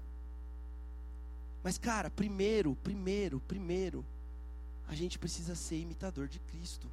[1.64, 4.06] Mas, cara, primeiro, primeiro, primeiro,
[4.86, 6.86] a gente precisa ser imitador de Cristo.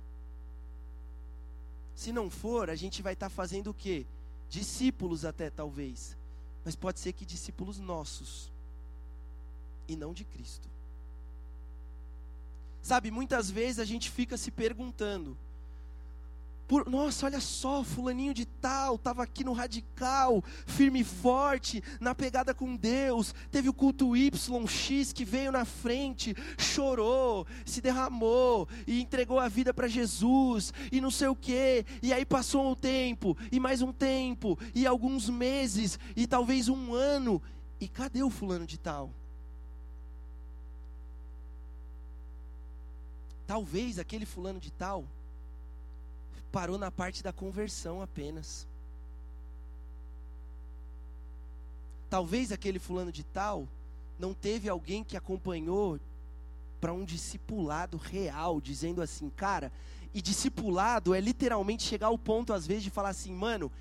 [1.95, 4.07] Se não for, a gente vai estar tá fazendo o quê?
[4.49, 6.17] Discípulos até talvez.
[6.65, 8.51] Mas pode ser que discípulos nossos
[9.87, 10.72] e não de Cristo.
[12.83, 15.37] Sabe, muitas vezes a gente fica se perguntando,
[16.67, 22.13] por, nossa, olha só, fulaninho de tal, estava aqui no radical, firme e forte, na
[22.13, 29.01] pegada com Deus, teve o culto YX que veio na frente, chorou, se derramou e
[29.01, 33.37] entregou a vida para Jesus, e não sei o que, e aí passou um tempo,
[33.51, 37.41] e mais um tempo, e alguns meses, e talvez um ano,
[37.79, 39.13] e cadê o fulano de tal?
[43.45, 45.05] Talvez aquele fulano de tal
[46.51, 48.67] parou na parte da conversão apenas.
[52.09, 53.67] Talvez aquele fulano de tal
[54.19, 55.99] não teve alguém que acompanhou
[56.79, 59.71] para um discipulado real, dizendo assim, cara,
[60.13, 63.71] e discipulado é literalmente chegar ao ponto, às vezes, de falar assim, mano,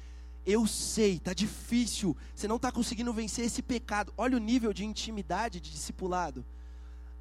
[0.46, 4.12] eu sei, tá difícil, você não está conseguindo vencer esse pecado.
[4.16, 6.44] Olha o nível de intimidade de discipulado.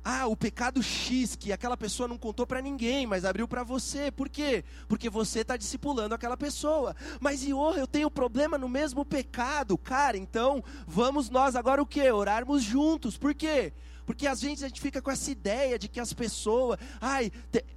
[0.04, 4.12] Ah, o pecado X que aquela pessoa não contou para ninguém, mas abriu para você.
[4.12, 4.64] Por quê?
[4.88, 6.96] Porque você está discipulando aquela pessoa.
[7.20, 10.18] Mas e oh, eu tenho problema no mesmo pecado, cara.
[10.18, 12.12] Então vamos nós agora o quê?
[12.12, 13.16] Orarmos juntos.
[13.16, 13.72] Por quê?
[14.04, 17.32] Porque às vezes a gente fica com essa ideia de que as pessoas, ai,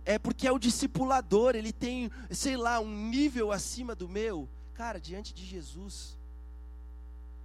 [0.04, 4.48] é porque é o discipulador, ele tem, sei lá, um nível acima do meu.
[4.72, 6.16] Cara, diante de Jesus,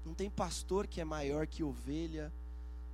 [0.05, 2.31] não tem pastor que é maior que ovelha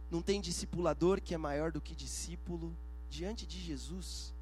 [0.09, 2.75] não tem discipulador que é maior do que discípulo.
[3.09, 4.33] Diante de Jesus,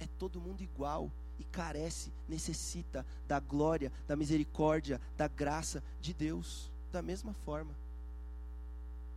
[0.00, 6.70] é todo mundo igual e carece, necessita da glória, da misericórdia, da graça de Deus,
[6.92, 7.72] da mesma forma.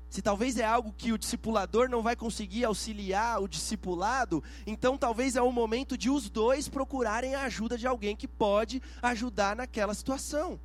[0.09, 5.35] Se talvez é algo que o discipulador não vai conseguir auxiliar o discipulado, então talvez
[5.35, 9.93] é o momento de os dois procurarem a ajuda de alguém que pode ajudar naquela
[9.93, 10.59] situação.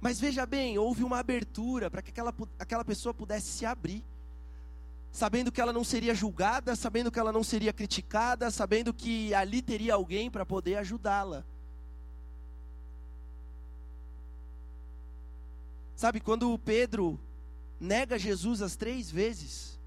[0.00, 4.02] Mas veja bem, houve uma abertura para que aquela, aquela pessoa pudesse se abrir.
[5.12, 9.60] Sabendo que ela não seria julgada, sabendo que ela não seria criticada, sabendo que ali
[9.60, 11.44] teria alguém para poder ajudá-la.
[15.96, 17.20] Sabe, quando Pedro
[17.78, 19.78] nega Jesus as três vezes,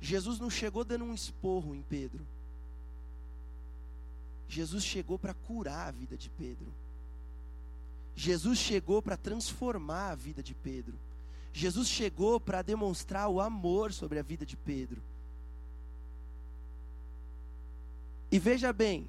[0.00, 2.26] Jesus não chegou dando um esporro em Pedro.
[4.48, 6.72] Jesus chegou para curar a vida de Pedro.
[8.16, 10.94] Jesus chegou para transformar a vida de Pedro.
[11.52, 15.02] Jesus chegou para demonstrar o amor sobre a vida de Pedro.
[18.32, 19.06] E veja bem,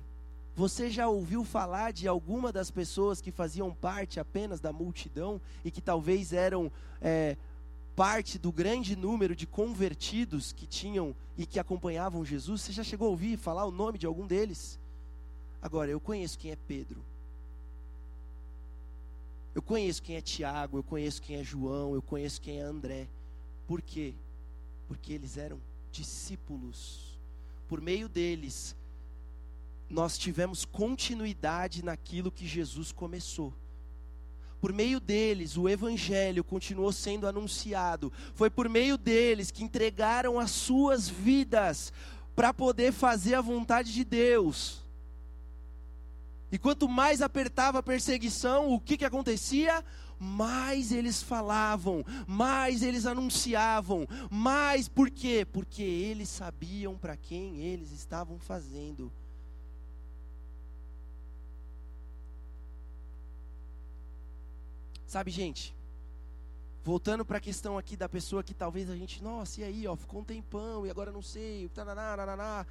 [0.56, 5.72] você já ouviu falar de alguma das pessoas que faziam parte apenas da multidão e
[5.72, 7.38] que talvez eram é,
[7.96, 12.62] parte do grande número de convertidos que tinham e que acompanhavam Jesus?
[12.62, 14.78] Você já chegou a ouvir falar o nome de algum deles?
[15.62, 17.02] Agora, eu conheço quem é Pedro.
[19.58, 23.08] Eu conheço quem é Tiago, eu conheço quem é João, eu conheço quem é André.
[23.66, 24.14] Por quê?
[24.88, 25.60] Porque eles eram
[25.92, 27.18] discípulos.
[27.68, 28.76] Por meio deles,
[29.90, 33.52] nós tivemos continuidade naquilo que Jesus começou.
[34.62, 38.14] Por meio deles, o Evangelho continuou sendo anunciado.
[38.36, 41.92] Foi por meio deles que entregaram as suas vidas
[42.36, 44.87] para poder fazer a vontade de Deus.
[46.52, 49.84] E quanto mais apertava a perseguição, o que, que acontecia?
[50.20, 55.46] Mais eles falavam, mais eles anunciavam, mais por quê?
[55.52, 59.12] Porque eles sabiam para quem eles estavam fazendo.
[65.06, 65.76] Sabe, gente,
[66.84, 69.96] voltando para a questão aqui da pessoa que talvez a gente, nossa, e aí, ó,
[69.96, 72.66] ficou um tempão e agora não sei, tananá, nananá.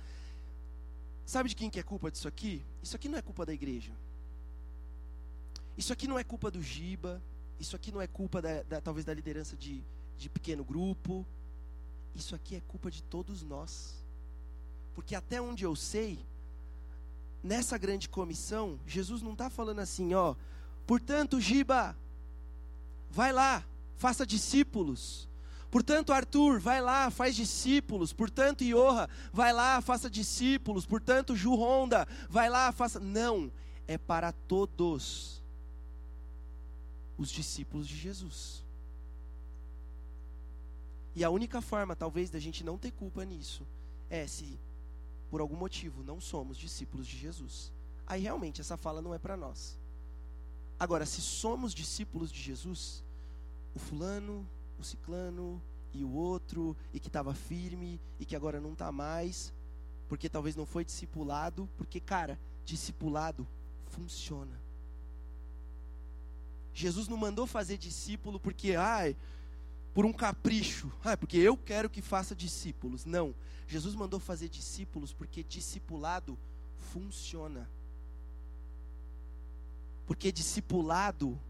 [1.26, 2.64] Sabe de quem que é culpa disso aqui?
[2.80, 3.92] Isso aqui não é culpa da igreja.
[5.76, 7.20] Isso aqui não é culpa do Giba.
[7.58, 9.82] Isso aqui não é culpa da, da, talvez da liderança de,
[10.16, 11.26] de pequeno grupo.
[12.14, 13.96] Isso aqui é culpa de todos nós.
[14.94, 16.24] Porque até onde eu sei,
[17.42, 20.36] nessa grande comissão, Jesus não está falando assim, ó.
[20.86, 21.96] Portanto, Giba,
[23.10, 23.64] vai lá,
[23.96, 25.25] faça discípulos.
[25.70, 28.12] Portanto, Arthur, vai lá, faz discípulos.
[28.12, 30.86] Portanto, Iorra, vai lá, faça discípulos.
[30.86, 33.00] Portanto, Ju Honda, vai lá, faça.
[33.00, 33.50] Não,
[33.86, 35.42] é para todos
[37.18, 38.64] os discípulos de Jesus.
[41.14, 43.66] E a única forma, talvez, da gente não ter culpa nisso
[44.10, 44.58] é se,
[45.30, 47.72] por algum motivo, não somos discípulos de Jesus.
[48.06, 49.78] Aí realmente essa fala não é para nós.
[50.78, 53.02] Agora, se somos discípulos de Jesus,
[53.74, 54.46] o fulano,
[54.78, 55.60] o ciclano
[55.92, 59.52] e o outro, e que estava firme e que agora não está mais,
[60.08, 63.46] porque talvez não foi discipulado, porque, cara, discipulado
[63.86, 64.60] funciona.
[66.74, 69.16] Jesus não mandou fazer discípulo porque, ai,
[69.94, 73.06] por um capricho, ai, porque eu quero que faça discípulos.
[73.06, 73.34] Não.
[73.66, 76.38] Jesus mandou fazer discípulos porque discipulado
[76.92, 77.68] funciona.
[80.06, 81.40] Porque discipulado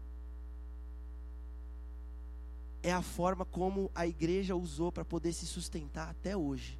[2.87, 6.79] é a forma como a igreja usou para poder se sustentar até hoje.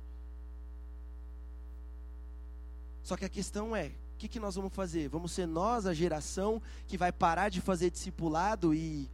[3.04, 5.10] Só que a questão é: o que, que nós vamos fazer?
[5.10, 9.12] Vamos ser nós a geração que vai parar de fazer discipulado e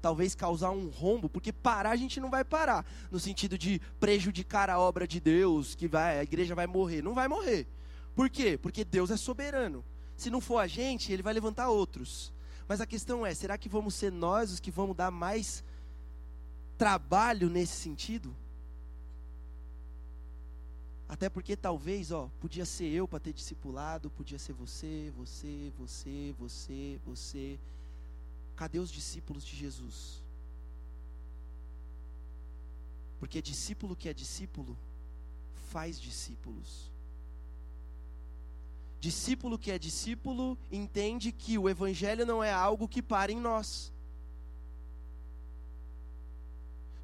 [0.00, 4.70] talvez causar um rombo, porque parar a gente não vai parar, no sentido de prejudicar
[4.70, 7.02] a obra de Deus, que vai, a igreja vai morrer.
[7.02, 7.66] Não vai morrer.
[8.14, 8.56] Por quê?
[8.56, 9.84] Porque Deus é soberano.
[10.16, 12.32] Se não for a gente, ele vai levantar outros.
[12.68, 15.64] Mas a questão é, será que vamos ser nós os que vamos dar mais
[16.78, 18.34] trabalho nesse sentido?
[21.08, 26.34] Até porque talvez, ó, podia ser eu para ter discipulado, podia ser você, você, você,
[26.38, 27.58] você, você.
[28.54, 30.22] Cadê os discípulos de Jesus?
[33.18, 34.76] Porque discípulo que é discípulo
[35.70, 36.90] faz discípulos.
[39.00, 43.92] Discípulo que é discípulo entende que o evangelho não é algo que para em nós.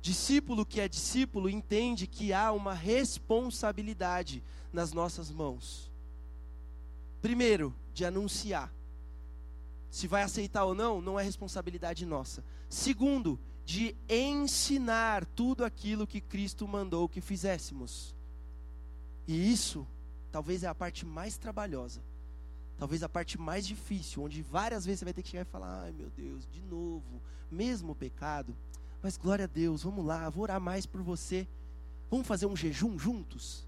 [0.05, 5.91] Discípulo que é discípulo entende que há uma responsabilidade nas nossas mãos.
[7.23, 8.71] Primeiro, de anunciar.
[9.89, 12.45] Se vai aceitar ou não, não é responsabilidade nossa.
[12.69, 18.15] Segundo, de ensinar tudo aquilo que Cristo mandou que fizéssemos.
[19.27, 19.87] E isso,
[20.31, 22.03] talvez é a parte mais trabalhosa.
[22.77, 25.85] Talvez a parte mais difícil, onde várias vezes você vai ter que chegar e falar:
[25.85, 28.55] ai meu Deus, de novo, mesmo pecado.
[29.05, 31.47] Mas glória a Deus, vamos lá, vou orar mais por você.
[32.11, 33.63] Vamos fazer um jejum juntos?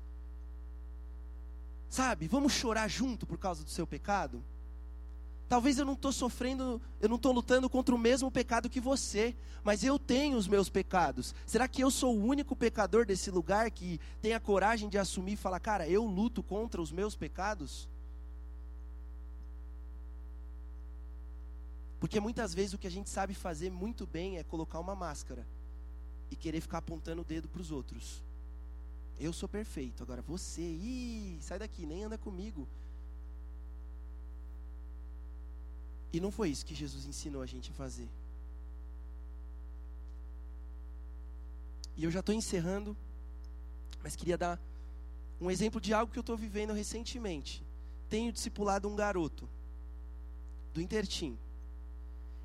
[1.91, 4.43] Sabe, vamos chorar junto por causa do seu pecado?
[5.47, 9.37] Talvez eu não estou sofrendo, eu não estou lutando contra o mesmo pecado que você,
[9.62, 11.34] mas eu tenho os meus pecados.
[11.45, 15.34] Será que eu sou o único pecador desse lugar que tem a coragem de assumir
[15.34, 17.87] e falar, cara, eu luto contra os meus pecados?
[21.99, 25.47] Porque muitas vezes o que a gente sabe fazer muito bem é colocar uma máscara
[26.30, 28.22] e querer ficar apontando o dedo para os outros.
[29.18, 32.68] Eu sou perfeito, agora você, ih, sai daqui, nem anda comigo.
[36.12, 38.09] E não foi isso que Jesus ensinou a gente a fazer.
[41.97, 42.94] E eu já estou encerrando,
[44.03, 44.61] mas queria dar
[45.40, 47.62] um exemplo de algo que eu estou vivendo recentemente.
[48.09, 49.49] Tenho discipulado um garoto
[50.74, 51.38] do Intertim.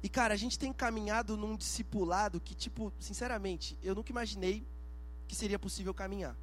[0.03, 4.65] E cara, a gente tem caminhado num discipulado que, tipo, sinceramente, eu nunca imaginei
[5.27, 6.35] que seria possível caminhar.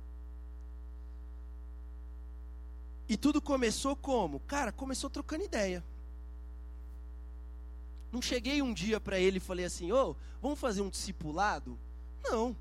[3.08, 4.40] E tudo começou como?
[4.40, 5.82] Cara, começou trocando ideia.
[8.12, 11.78] Não cheguei um dia para ele e falei assim: "Ô, oh, vamos fazer um discipulado?"
[12.22, 12.56] Não.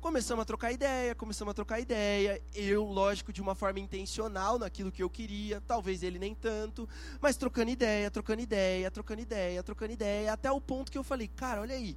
[0.00, 2.40] Começamos a trocar ideia, começamos a trocar ideia.
[2.54, 6.88] Eu, lógico, de uma forma intencional naquilo que eu queria, talvez ele nem tanto,
[7.20, 11.28] mas trocando ideia, trocando ideia, trocando ideia, trocando ideia, até o ponto que eu falei,
[11.28, 11.96] cara, olha aí,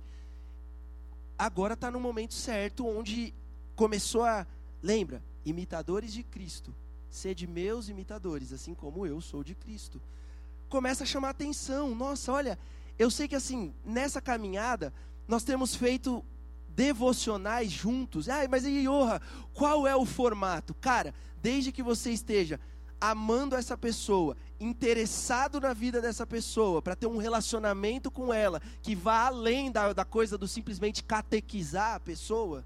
[1.37, 3.33] agora está no momento certo onde
[3.75, 4.45] começou a.
[4.81, 5.21] Lembra?
[5.45, 6.75] Imitadores de Cristo.
[7.09, 10.01] Sede meus imitadores, assim como eu sou de Cristo.
[10.67, 11.95] Começa a chamar atenção.
[11.95, 12.59] Nossa, olha,
[12.97, 14.93] eu sei que assim, nessa caminhada,
[15.27, 16.23] nós temos feito
[16.75, 18.29] devocionais juntos.
[18.29, 19.21] Ah, mas Iorra,
[19.53, 20.73] qual é o formato?
[20.73, 22.59] Cara, desde que você esteja
[23.01, 28.93] amando essa pessoa, interessado na vida dessa pessoa, para ter um relacionamento com ela que
[28.93, 32.65] vá além da, da coisa do simplesmente catequizar a pessoa,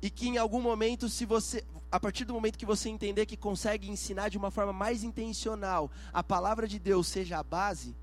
[0.00, 3.36] e que em algum momento, se você, a partir do momento que você entender que
[3.36, 7.94] consegue ensinar de uma forma mais intencional, a palavra de Deus seja a base,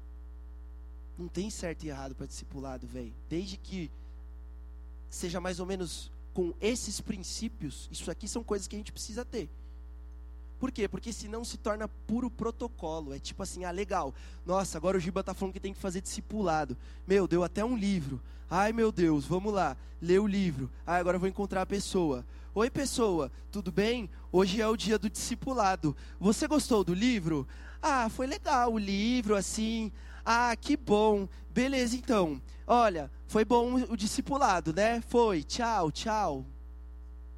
[1.17, 3.13] não tem certo e errado para discipulado, velho.
[3.29, 3.91] Desde que
[5.13, 9.23] seja mais ou menos com esses princípios, isso aqui são coisas que a gente precisa
[9.23, 9.47] ter.
[10.59, 10.87] Por quê?
[10.87, 13.13] Porque senão se torna puro protocolo.
[13.13, 14.13] É tipo assim, ah, legal.
[14.45, 16.75] Nossa, agora o Giba está falando que tem que fazer discipulado.
[17.05, 18.19] Meu, deu até um livro.
[18.49, 19.77] Ai, meu Deus, vamos lá.
[20.01, 20.69] Lê o livro.
[20.87, 22.25] Ah, agora eu vou encontrar a pessoa.
[22.55, 24.09] Oi, pessoa, tudo bem?
[24.31, 25.95] Hoje é o dia do discipulado.
[26.19, 27.47] Você gostou do livro?
[27.81, 29.91] Ah, foi legal o livro, assim.
[30.25, 31.27] Ah, que bom.
[31.49, 32.41] Beleza, então.
[32.65, 35.01] Olha, foi bom o discipulado, né?
[35.01, 35.43] Foi.
[35.43, 36.45] Tchau, tchau.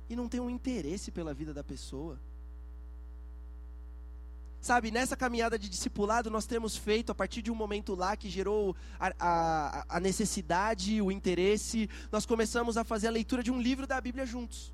[0.09, 2.19] E não tem um interesse pela vida da pessoa.
[4.61, 8.27] Sabe, nessa caminhada de discipulado, nós temos feito, a partir de um momento lá que
[8.27, 13.61] gerou a, a, a necessidade, o interesse, nós começamos a fazer a leitura de um
[13.61, 14.73] livro da Bíblia juntos.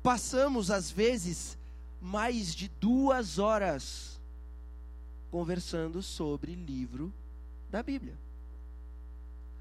[0.00, 1.58] Passamos, às vezes,
[2.00, 4.20] mais de duas horas
[5.32, 7.10] conversando sobre livro
[7.70, 8.14] da Bíblia.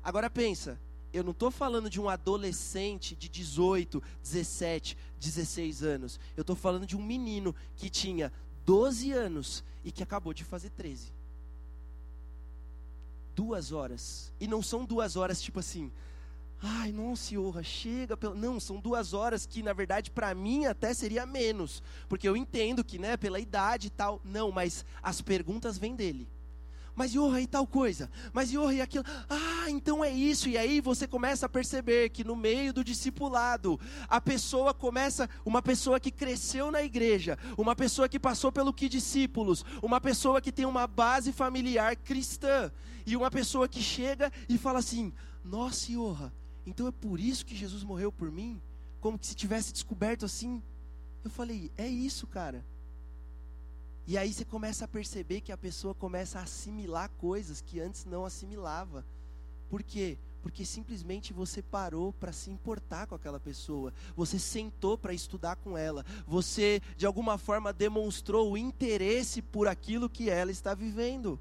[0.04, 0.78] Agora pensa,
[1.14, 6.20] eu não estou falando de um adolescente de 18, 17, 16 anos.
[6.36, 8.34] Eu estou falando de um menino que tinha
[8.66, 11.14] 12 anos e que acabou de fazer 13.
[13.34, 14.34] Duas horas.
[14.42, 15.90] E não são duas horas tipo assim,
[16.62, 18.18] ai, nossa, honra, chega.
[18.36, 21.82] Não, são duas horas que, na verdade, para mim até seria menos.
[22.08, 24.22] Porque eu entendo que, né, pela idade e tal.
[24.24, 26.28] Não, mas as perguntas vêm dele
[26.96, 30.82] mas Yorra e tal coisa, mas Yorra e aquilo, ah, então é isso, e aí
[30.82, 36.12] você começa a perceber que no meio do discipulado, a pessoa começa, uma pessoa que
[36.12, 40.86] cresceu na igreja, uma pessoa que passou pelo que discípulos, uma pessoa que tem uma
[40.86, 42.72] base familiar cristã,
[43.06, 45.12] e uma pessoa que chega e fala assim:
[45.44, 46.32] Nossa, Yorra,
[46.66, 48.62] então é por isso que Jesus morreu por mim?
[49.02, 50.62] como se tivesse descoberto assim.
[51.24, 52.64] Eu falei, é isso, cara.
[54.08, 58.06] E aí você começa a perceber que a pessoa começa a assimilar coisas que antes
[58.06, 59.06] não assimilava.
[59.70, 60.18] Por quê?
[60.42, 65.78] Porque simplesmente você parou para se importar com aquela pessoa, você sentou para estudar com
[65.78, 71.40] ela, você de alguma forma demonstrou o interesse por aquilo que ela está vivendo.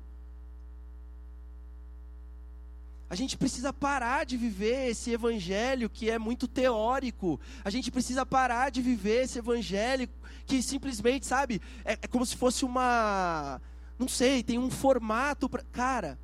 [3.10, 7.40] A gente precisa parar de viver esse evangelho que é muito teórico.
[7.64, 10.08] A gente precisa parar de viver esse evangelho
[10.46, 13.60] que simplesmente, sabe, é, é como se fosse uma.
[13.98, 15.64] Não sei, tem um formato para.
[15.72, 16.20] Cara,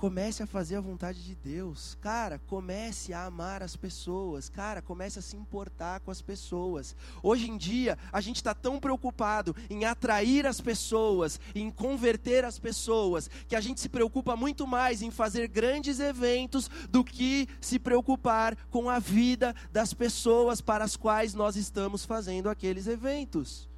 [0.00, 1.94] Comece a fazer a vontade de Deus.
[2.00, 4.48] Cara, comece a amar as pessoas.
[4.48, 6.96] Cara, comece a se importar com as pessoas.
[7.22, 12.58] Hoje em dia, a gente está tão preocupado em atrair as pessoas, em converter as
[12.58, 17.78] pessoas, que a gente se preocupa muito mais em fazer grandes eventos do que se
[17.78, 23.68] preocupar com a vida das pessoas para as quais nós estamos fazendo aqueles eventos.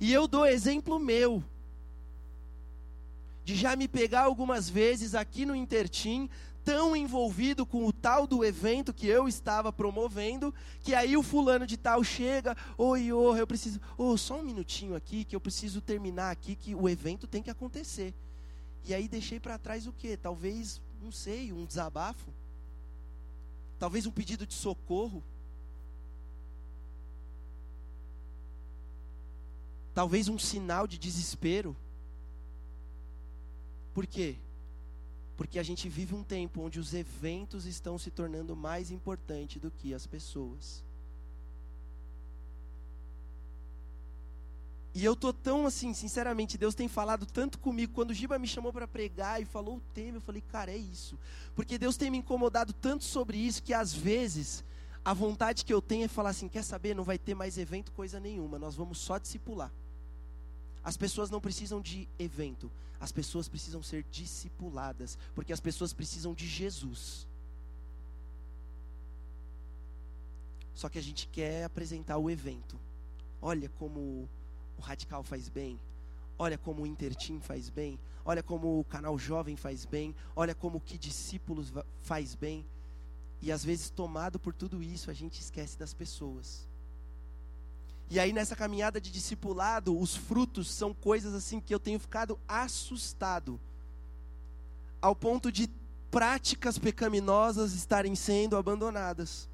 [0.00, 1.44] E eu dou exemplo meu
[3.44, 6.28] de já me pegar algumas vezes aqui no Intertim,
[6.64, 11.66] tão envolvido com o tal do evento que eu estava promovendo, que aí o fulano
[11.66, 15.80] de tal chega, oi, oh, eu preciso, oh, só um minutinho aqui, que eu preciso
[15.80, 18.14] terminar aqui, que o evento tem que acontecer.
[18.84, 20.16] E aí deixei para trás o quê?
[20.16, 22.30] Talvez, não sei, um desabafo?
[23.78, 25.22] Talvez um pedido de socorro?
[29.94, 31.76] Talvez um sinal de desespero?
[33.92, 34.36] Por quê?
[35.36, 39.70] Porque a gente vive um tempo onde os eventos estão se tornando mais importantes do
[39.70, 40.84] que as pessoas.
[44.94, 47.94] E eu tô tão assim, sinceramente, Deus tem falado tanto comigo.
[47.94, 50.76] Quando o Giba me chamou para pregar e falou o tema, eu falei, cara, é
[50.76, 51.18] isso.
[51.54, 54.62] Porque Deus tem me incomodado tanto sobre isso que às vezes
[55.02, 56.94] a vontade que eu tenho é falar assim: quer saber?
[56.94, 58.58] Não vai ter mais evento, coisa nenhuma.
[58.58, 59.72] Nós vamos só discipular.
[60.84, 66.34] As pessoas não precisam de evento, as pessoas precisam ser discipuladas, porque as pessoas precisam
[66.34, 67.26] de Jesus.
[70.74, 72.78] Só que a gente quer apresentar o evento.
[73.40, 74.28] Olha como
[74.78, 75.78] o Radical faz bem.
[76.38, 77.98] Olha como o Intertim faz bem.
[78.24, 80.14] Olha como o canal Jovem faz bem.
[80.34, 82.64] Olha como o Que Discípulos faz bem.
[83.40, 86.66] E às vezes, tomado por tudo isso, a gente esquece das pessoas.
[88.12, 92.38] E aí nessa caminhada de discipulado, os frutos são coisas assim que eu tenho ficado
[92.46, 93.58] assustado.
[95.00, 95.66] Ao ponto de
[96.10, 99.48] práticas pecaminosas estarem sendo abandonadas.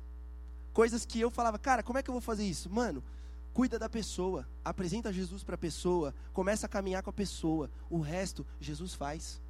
[0.73, 2.69] Coisas que eu falava, cara, como é que eu vou fazer isso?
[2.69, 3.01] Mano,
[3.55, 7.71] cuida da pessoa, apresenta Jesus para a pessoa, começa a caminhar com a pessoa.
[7.89, 9.41] O resto Jesus faz.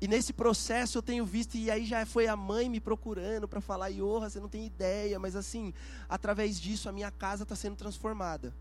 [0.00, 3.60] E nesse processo eu tenho visto, e aí já foi a mãe me procurando para
[3.60, 5.74] falar, Iorra, você não tem ideia, mas assim,
[6.08, 8.54] através disso a minha casa está sendo transformada.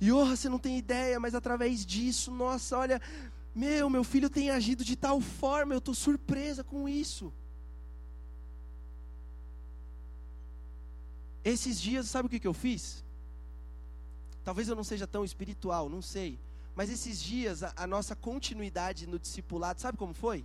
[0.00, 3.02] Iorra, você não tem ideia, mas através disso, nossa, olha,
[3.54, 7.32] meu, meu filho tem agido de tal forma, eu estou surpresa com isso.
[11.44, 13.04] Esses dias, sabe o que, que eu fiz?
[14.42, 16.38] Talvez eu não seja tão espiritual, não sei.
[16.76, 20.44] Mas esses dias, a, a, nossa continuidade no discipulado, sabe como foi?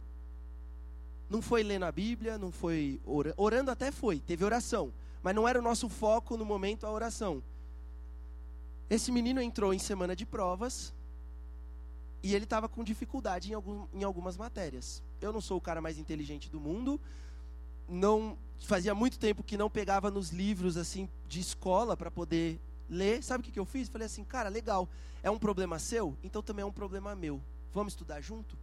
[1.29, 5.45] Não foi lendo a Bíblia, não foi orando, orando até foi, teve oração, mas não
[5.45, 7.43] era o nosso foco no momento a oração.
[8.89, 10.93] Esse menino entrou em semana de provas
[12.23, 15.03] e ele estava com dificuldade em, algum, em algumas matérias.
[15.19, 16.99] Eu não sou o cara mais inteligente do mundo,
[17.89, 22.59] não fazia muito tempo que não pegava nos livros assim de escola para poder
[22.91, 23.23] ler.
[23.23, 23.89] Sabe o que, que eu fiz?
[23.89, 24.87] Falei assim, cara, legal.
[25.23, 26.15] É um problema seu?
[26.21, 27.41] Então também é um problema meu.
[27.73, 28.57] Vamos estudar junto?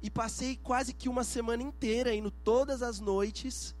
[0.00, 3.74] E passei quase que uma semana inteira indo todas as noites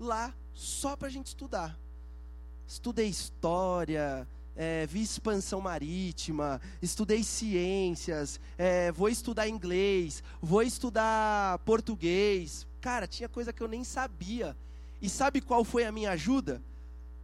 [0.00, 1.78] lá só para a gente estudar.
[2.66, 12.66] Estudei história, é, vi expansão marítima, estudei ciências, é, vou estudar inglês, vou estudar português.
[12.80, 14.56] Cara, tinha coisa que eu nem sabia.
[15.00, 16.62] E sabe qual foi a minha ajuda?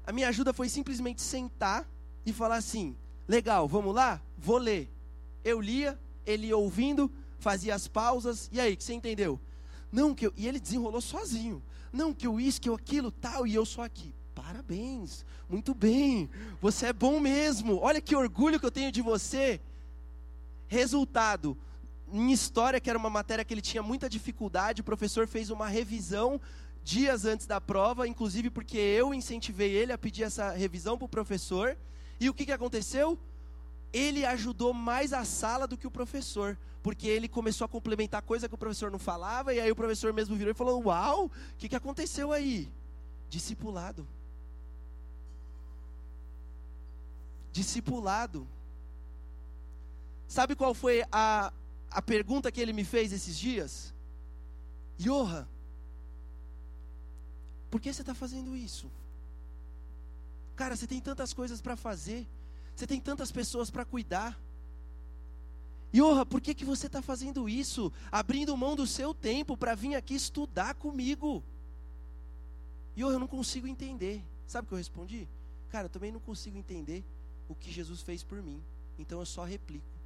[0.06, 1.88] A minha ajuda foi simplesmente sentar
[2.24, 2.96] e falar assim:
[3.26, 4.20] legal, vamos lá?
[4.36, 4.90] Vou ler.
[5.44, 9.40] Eu lia, ele ia ouvindo, fazia as pausas, e aí, que você entendeu?
[9.90, 11.62] Não, que eu, e ele desenrolou sozinho.
[11.92, 14.14] Não, que eu isso, que eu aquilo, tal, e eu só aqui.
[14.34, 16.30] Parabéns, muito bem,
[16.60, 17.78] você é bom mesmo.
[17.78, 19.60] Olha que orgulho que eu tenho de você.
[20.68, 21.56] Resultado,
[22.12, 25.68] em história, que era uma matéria que ele tinha muita dificuldade, o professor fez uma
[25.68, 26.40] revisão
[26.82, 31.08] dias antes da prova, inclusive porque eu incentivei ele a pedir essa revisão para o
[31.08, 31.76] professor.
[32.18, 33.18] E o que, que aconteceu?
[33.92, 38.48] ele ajudou mais a sala do que o professor, porque ele começou a complementar coisa
[38.48, 41.30] que o professor não falava, e aí o professor mesmo virou e falou: Uau, o
[41.58, 42.70] que, que aconteceu aí?
[43.28, 44.06] Discipulado.
[47.52, 48.46] Discipulado.
[50.28, 51.52] Sabe qual foi a,
[51.90, 53.92] a pergunta que ele me fez esses dias?
[54.96, 55.46] Johan,
[57.70, 58.90] por que você está fazendo isso?
[60.56, 62.26] Cara, você tem tantas coisas para fazer,
[62.74, 64.38] você tem tantas pessoas para cuidar.
[65.92, 67.92] Johan, por que, que você está fazendo isso?
[68.12, 71.42] Abrindo mão do seu tempo para vir aqui estudar comigo.
[72.96, 74.22] Johan, eu não consigo entender.
[74.46, 75.28] Sabe o que eu respondi?
[75.68, 77.04] Cara, eu também não consigo entender
[77.48, 78.62] o que Jesus fez por mim.
[78.98, 79.99] Então eu só replico.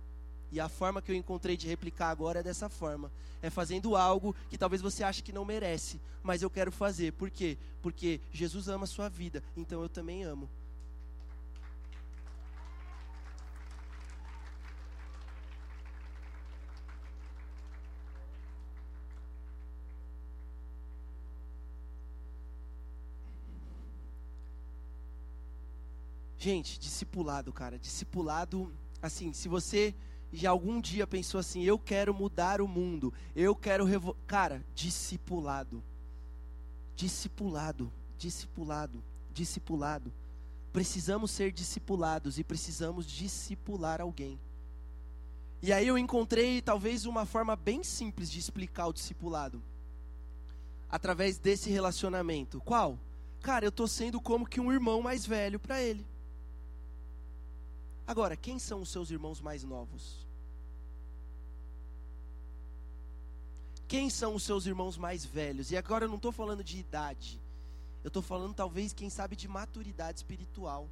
[0.55, 3.11] E a forma que eu encontrei de replicar agora é dessa forma:
[3.43, 7.13] é fazendo algo que talvez você ache que não merece, mas eu quero fazer.
[7.15, 7.59] Por quê?
[7.83, 10.49] Porque Jesus ama a sua vida, então eu também amo.
[26.39, 29.93] Gente, discipulado, cara, discipulado, assim, se você
[30.35, 34.17] já algum dia pensou assim, eu quero mudar o mundo, eu quero revo...
[34.27, 35.83] cara, discipulado.
[36.97, 40.13] Discipulado, discipulado, discipulado.
[40.73, 44.41] Precisamos ser discipulados e precisamos discipular alguém.
[45.63, 49.63] E aí eu encontrei talvez uma forma bem simples de explicar o discipulado.
[50.91, 52.61] Através desse relacionamento.
[52.61, 52.99] Qual?
[53.41, 56.07] Cara, eu estou sendo como que um irmão mais velho para ele.
[58.07, 60.24] Agora, quem são os seus irmãos mais novos?
[63.87, 65.71] Quem são os seus irmãos mais velhos?
[65.71, 67.41] E agora eu não estou falando de idade.
[68.03, 70.89] Eu estou falando, talvez, quem sabe, de maturidade espiritual.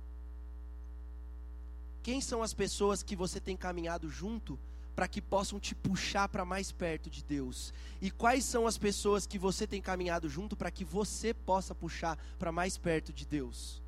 [2.03, 4.59] Quem são as pessoas que você tem caminhado junto
[4.95, 7.73] para que possam te puxar para mais perto de Deus?
[8.01, 12.19] E quais são as pessoas que você tem caminhado junto para que você possa puxar
[12.39, 13.82] para mais perto de Deus?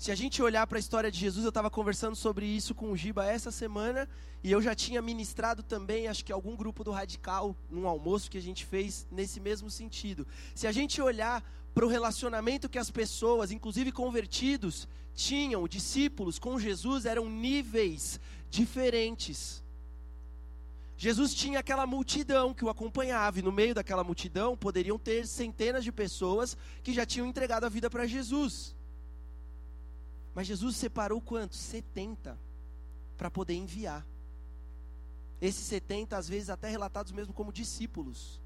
[0.00, 2.90] Se a gente olhar para a história de Jesus, eu estava conversando sobre isso com
[2.90, 4.08] o Giba essa semana,
[4.42, 8.38] e eu já tinha ministrado também, acho que algum grupo do Radical, num almoço que
[8.38, 10.26] a gente fez nesse mesmo sentido.
[10.54, 11.44] Se a gente olhar
[11.74, 19.62] para o relacionamento que as pessoas, inclusive convertidos, tinham, discípulos com Jesus, eram níveis diferentes.
[20.96, 25.84] Jesus tinha aquela multidão que o acompanhava, e no meio daquela multidão poderiam ter centenas
[25.84, 28.79] de pessoas que já tinham entregado a vida para Jesus.
[30.34, 31.58] Mas Jesus separou quantos?
[31.58, 32.38] 70
[33.16, 34.06] para poder enviar.
[35.40, 38.40] Esses 70, às vezes, até relatados mesmo como discípulos.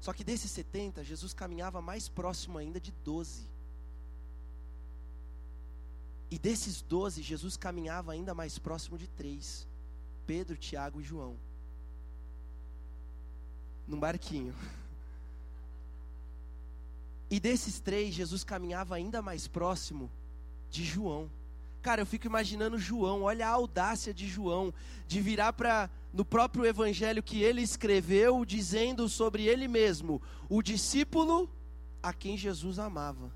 [0.00, 3.48] Só que desses 70, Jesus caminhava mais próximo ainda de 12.
[6.30, 9.66] E desses 12, Jesus caminhava ainda mais próximo de três:
[10.26, 11.36] Pedro, Tiago e João.
[13.86, 14.54] Num barquinho.
[17.32, 20.10] E desses três, Jesus caminhava ainda mais próximo
[20.70, 21.30] de João.
[21.82, 24.72] Cara, eu fico imaginando João, olha a audácia de João,
[25.06, 31.48] de virar para no próprio evangelho que ele escreveu, dizendo sobre ele mesmo, o discípulo
[32.02, 33.32] a quem Jesus amava.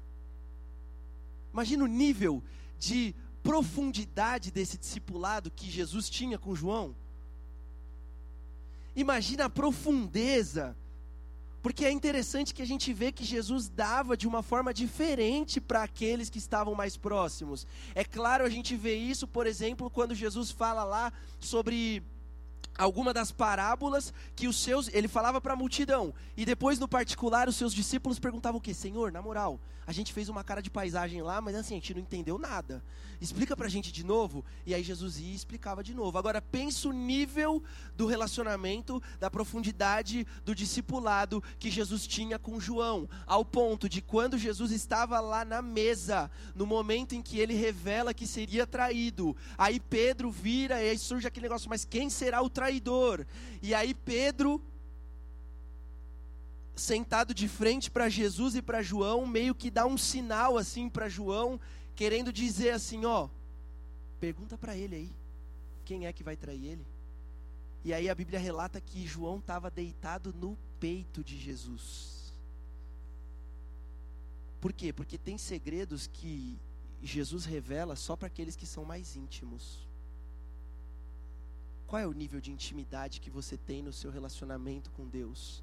[1.53, 2.43] Imagina o nível
[2.78, 6.95] de profundidade desse discipulado que Jesus tinha com João.
[8.97, 10.76] Imagina a profundeza
[11.64, 15.82] porque é interessante que a gente vê que Jesus dava de uma forma diferente para
[15.82, 17.66] aqueles que estavam mais próximos.
[17.94, 21.10] É claro, a gente vê isso, por exemplo, quando Jesus fala lá
[21.40, 22.02] sobre
[22.76, 27.48] alguma das parábolas que os seus, ele falava para a multidão, e depois no particular
[27.48, 28.74] os seus discípulos perguntavam o que?
[28.74, 31.95] Senhor, na moral, a gente fez uma cara de paisagem lá, mas assim, a gente
[31.95, 32.82] não entendeu nada.
[33.20, 36.18] Explica para a gente de novo, e aí Jesus ia e explicava de novo.
[36.18, 37.62] Agora pensa o nível
[37.97, 44.39] do relacionamento, da profundidade do discipulado que Jesus tinha com João, ao ponto de quando
[44.39, 49.78] Jesus estava lá na mesa, no momento em que ele revela que seria traído, aí
[49.78, 53.26] Pedro vira e aí surge aquele negócio, mas quem será o traidor.
[53.62, 54.61] E aí Pedro,
[56.74, 61.08] sentado de frente para Jesus e para João, meio que dá um sinal assim para
[61.08, 61.60] João,
[61.94, 63.28] querendo dizer assim, ó,
[64.18, 65.12] pergunta para ele aí,
[65.84, 66.86] quem é que vai trair ele?
[67.84, 72.34] E aí a Bíblia relata que João estava deitado no peito de Jesus.
[74.60, 74.92] Por quê?
[74.92, 76.58] Porque tem segredos que
[77.02, 79.86] Jesus revela só para aqueles que são mais íntimos.
[81.86, 85.62] Qual é o nível de intimidade que você tem no seu relacionamento com Deus?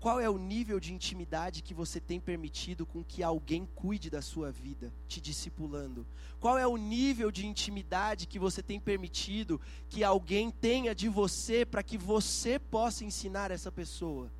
[0.00, 4.22] Qual é o nível de intimidade que você tem permitido com que alguém cuide da
[4.22, 6.06] sua vida, te discipulando?
[6.38, 11.66] Qual é o nível de intimidade que você tem permitido que alguém tenha de você
[11.66, 14.30] para que você possa ensinar essa pessoa?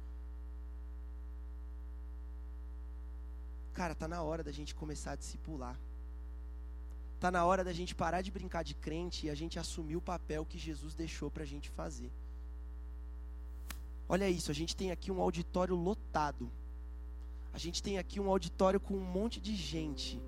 [3.75, 5.79] Cara, tá na hora da gente começar a discipular.
[7.19, 10.01] Tá na hora da gente parar de brincar de crente e a gente assumir o
[10.01, 12.13] papel que Jesus deixou para a gente fazer.
[14.09, 16.51] Olha isso, a gente tem aqui um auditório lotado.
[17.53, 20.21] A gente tem aqui um auditório com um monte de gente.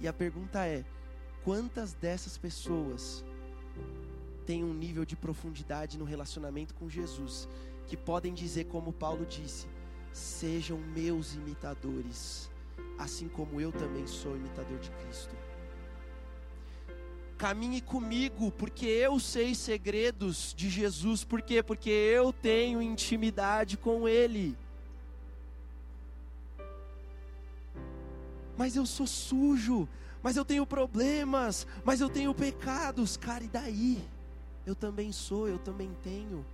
[0.00, 0.84] E a pergunta é:
[1.42, 3.24] quantas dessas pessoas
[4.46, 7.48] têm um nível de profundidade no relacionamento com Jesus
[7.88, 9.66] que podem dizer, como Paulo disse:
[10.12, 12.48] sejam meus imitadores,
[12.98, 15.47] assim como eu também sou imitador de Cristo?
[17.38, 21.22] Caminhe comigo, porque eu sei segredos de Jesus.
[21.22, 21.62] Por quê?
[21.62, 24.58] Porque eu tenho intimidade com Ele.
[28.56, 29.88] Mas eu sou sujo,
[30.20, 33.16] mas eu tenho problemas, mas eu tenho pecados.
[33.16, 34.02] Cara, e daí?
[34.66, 36.44] Eu também sou, eu também tenho.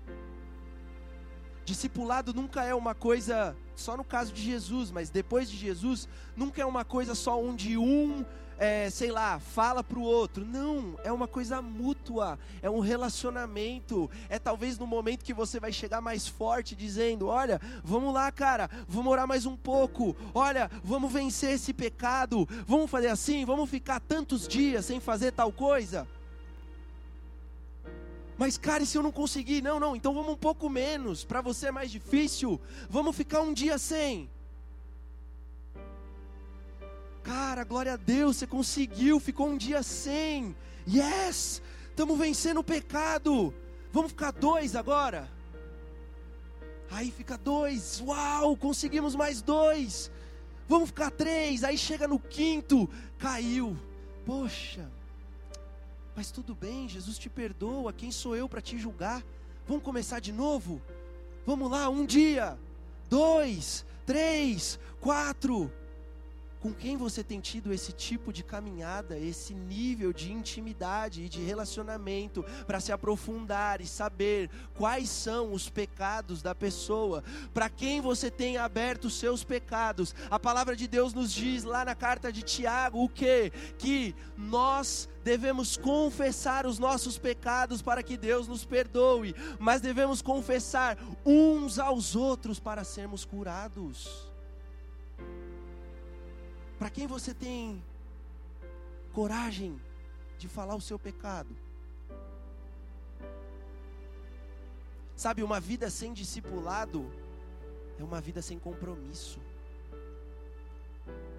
[1.64, 6.06] Discipulado nunca é uma coisa, só no caso de Jesus, mas depois de Jesus,
[6.36, 8.22] nunca é uma coisa só onde um
[8.58, 10.44] é, sei lá, fala para o outro.
[10.44, 14.10] Não, é uma coisa mútua, é um relacionamento.
[14.28, 18.70] É talvez no momento que você vai chegar mais forte, dizendo: Olha, vamos lá, cara,
[18.88, 20.16] vamos orar mais um pouco.
[20.34, 22.48] Olha, vamos vencer esse pecado.
[22.66, 26.06] Vamos fazer assim, vamos ficar tantos dias sem fazer tal coisa.
[28.36, 29.62] Mas, cara, e se eu não conseguir?
[29.62, 31.24] Não, não, então vamos um pouco menos.
[31.24, 32.60] Para você é mais difícil.
[32.90, 34.28] Vamos ficar um dia sem.
[37.24, 40.54] Cara, glória a Deus, você conseguiu, ficou um dia sem.
[40.86, 41.62] Yes!
[41.88, 43.52] Estamos vencendo o pecado.
[43.90, 45.30] Vamos ficar dois agora?
[46.90, 48.00] Aí fica dois.
[48.00, 50.10] Uau, conseguimos mais dois.
[50.68, 51.64] Vamos ficar três.
[51.64, 53.74] Aí chega no quinto, caiu.
[54.26, 54.90] Poxa,
[56.14, 57.92] mas tudo bem, Jesus te perdoa.
[57.92, 59.24] Quem sou eu para te julgar?
[59.66, 60.80] Vamos começar de novo?
[61.46, 62.58] Vamos lá, um dia,
[63.08, 65.72] dois, três, quatro.
[66.64, 71.42] Com quem você tem tido esse tipo de caminhada, esse nível de intimidade e de
[71.42, 77.22] relacionamento para se aprofundar e saber quais são os pecados da pessoa?
[77.52, 80.14] Para quem você tem aberto os seus pecados?
[80.30, 83.52] A palavra de Deus nos diz lá na carta de Tiago o que?
[83.76, 90.96] Que nós devemos confessar os nossos pecados para que Deus nos perdoe, mas devemos confessar
[91.26, 94.32] uns aos outros para sermos curados.
[96.84, 97.82] Para quem você tem
[99.14, 99.80] coragem
[100.36, 101.56] de falar o seu pecado?
[105.16, 107.10] Sabe, uma vida sem discipulado
[107.98, 109.40] é uma vida sem compromisso.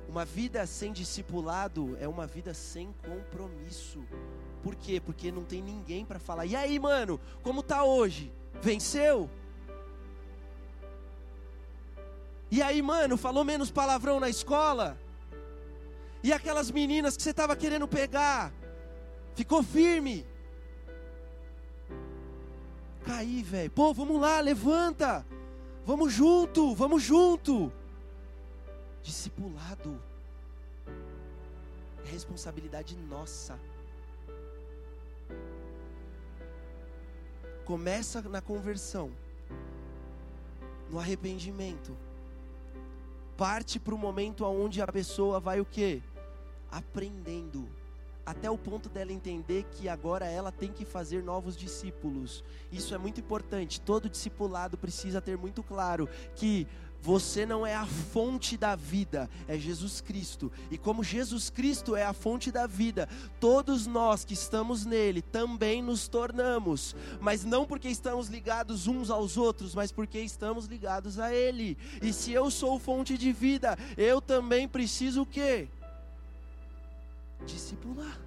[0.09, 4.03] Uma vida sem discipulado é uma vida sem compromisso.
[4.63, 4.99] Por quê?
[4.99, 6.47] Porque não tem ninguém para falar.
[6.47, 8.33] E aí, mano, como tá hoje?
[8.63, 9.29] Venceu?
[12.49, 15.04] E aí, mano, falou menos palavrão na escola?
[16.25, 18.51] E aquelas meninas que você estava querendo pegar,
[19.35, 20.25] ficou firme.
[23.05, 23.69] Caí, velho.
[23.69, 25.23] Pô, vamos lá, levanta.
[25.85, 27.71] Vamos junto, vamos junto.
[29.03, 30.01] Discipulado.
[32.03, 33.59] É responsabilidade nossa.
[37.65, 39.11] Começa na conversão,
[40.89, 41.95] no arrependimento.
[43.37, 46.01] Parte para o momento onde a pessoa vai o quê?
[46.75, 47.65] Aprendendo,
[48.25, 52.43] até o ponto dela entender que agora ela tem que fazer novos discípulos.
[52.69, 53.79] Isso é muito importante.
[53.79, 56.67] Todo discipulado precisa ter muito claro que
[57.01, 60.51] você não é a fonte da vida, é Jesus Cristo.
[60.71, 63.07] E como Jesus Cristo é a fonte da vida,
[63.39, 69.37] todos nós que estamos nele também nos tornamos, mas não porque estamos ligados uns aos
[69.37, 71.77] outros, mas porque estamos ligados a ele.
[72.01, 75.69] E se eu sou fonte de vida, eu também preciso o quê?
[77.45, 78.19] Discipular.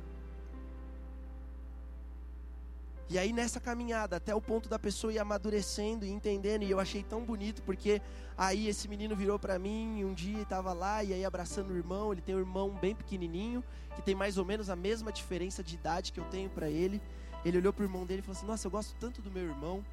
[3.11, 6.79] E aí nessa caminhada, até o ponto da pessoa ir amadurecendo e entendendo, e eu
[6.79, 8.03] achei tão bonito, porque
[8.37, 12.13] aí esse menino virou para mim um dia estava lá, e aí abraçando o irmão,
[12.13, 13.65] ele tem um irmão bem pequenininho,
[13.97, 17.01] que tem mais ou menos a mesma diferença de idade que eu tenho para ele.
[17.45, 19.85] Ele olhou pro irmão dele e falou assim: Nossa, eu gosto tanto do meu irmão.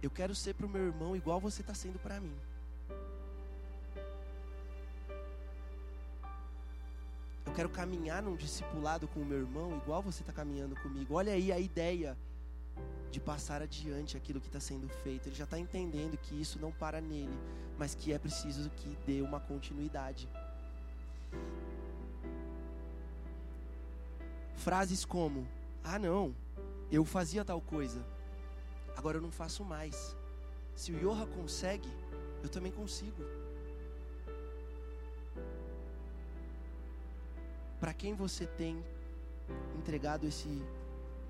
[0.00, 2.36] Eu quero ser pro meu irmão igual você está sendo para mim.
[7.46, 11.14] Eu quero caminhar num discipulado com o meu irmão, igual você está caminhando comigo.
[11.14, 12.16] Olha aí a ideia
[13.10, 15.28] de passar adiante aquilo que está sendo feito.
[15.28, 17.38] Ele já está entendendo que isso não para nele,
[17.78, 20.28] mas que é preciso que dê uma continuidade.
[24.56, 25.46] Frases como:
[25.82, 26.34] Ah, não,
[26.90, 28.04] eu fazia tal coisa,
[28.96, 30.16] agora eu não faço mais.
[30.74, 31.88] Se o Yoha consegue,
[32.42, 33.22] eu também consigo.
[37.84, 38.82] Para quem você tem
[39.76, 40.48] entregado esse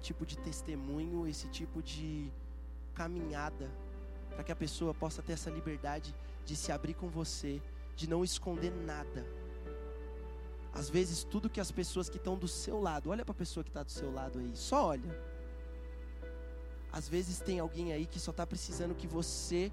[0.01, 2.31] tipo de testemunho, esse tipo de
[2.95, 3.69] caminhada,
[4.31, 6.15] para que a pessoa possa ter essa liberdade
[6.47, 7.61] de se abrir com você,
[7.97, 9.27] de não esconder nada.
[10.73, 13.65] Às vezes, tudo que as pessoas que estão do seu lado, olha para a pessoa
[13.65, 15.21] que está do seu lado aí, só olha.
[16.93, 19.73] Às vezes, tem alguém aí que só está precisando que você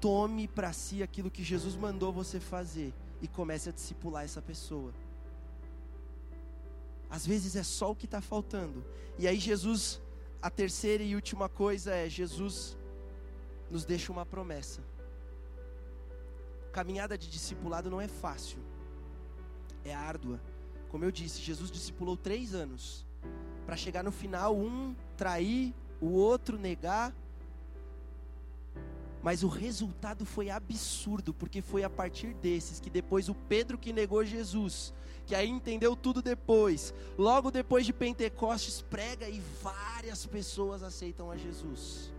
[0.00, 4.90] tome para si aquilo que Jesus mandou você fazer e comece a discipular essa pessoa.
[7.12, 8.82] Às vezes é só o que está faltando.
[9.18, 10.00] E aí Jesus,
[10.40, 12.74] a terceira e última coisa é Jesus
[13.70, 14.80] nos deixa uma promessa.
[16.72, 18.58] Caminhada de discipulado não é fácil,
[19.84, 20.40] é árdua.
[20.88, 23.04] Como eu disse, Jesus discipulou três anos
[23.66, 27.14] para chegar no final um trair, o outro negar
[29.22, 33.92] mas o resultado foi absurdo, porque foi a partir desses que depois o Pedro que
[33.92, 34.92] negou Jesus,
[35.26, 41.36] que aí entendeu tudo depois, logo depois de Pentecostes, prega e várias pessoas aceitam a
[41.36, 42.12] Jesus.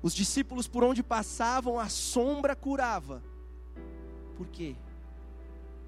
[0.00, 3.22] Os discípulos por onde passavam, a sombra curava.
[4.36, 4.76] Por quê?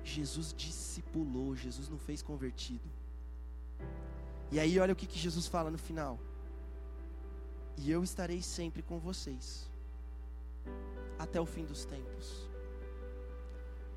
[0.03, 2.91] Jesus discipulou, Jesus não fez convertido.
[4.51, 6.19] E aí olha o que, que Jesus fala no final
[7.83, 9.71] e eu estarei sempre com vocês,
[11.19, 12.50] até o fim dos tempos.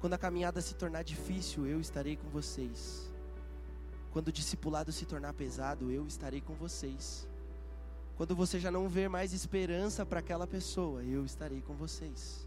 [0.04, 3.10] Quando a caminhada se tornar difícil, eu estarei com vocês.
[4.12, 7.26] Quando o discipulado se tornar pesado, eu estarei com vocês.
[8.18, 12.46] Quando você já não ver mais esperança para aquela pessoa, eu estarei com vocês.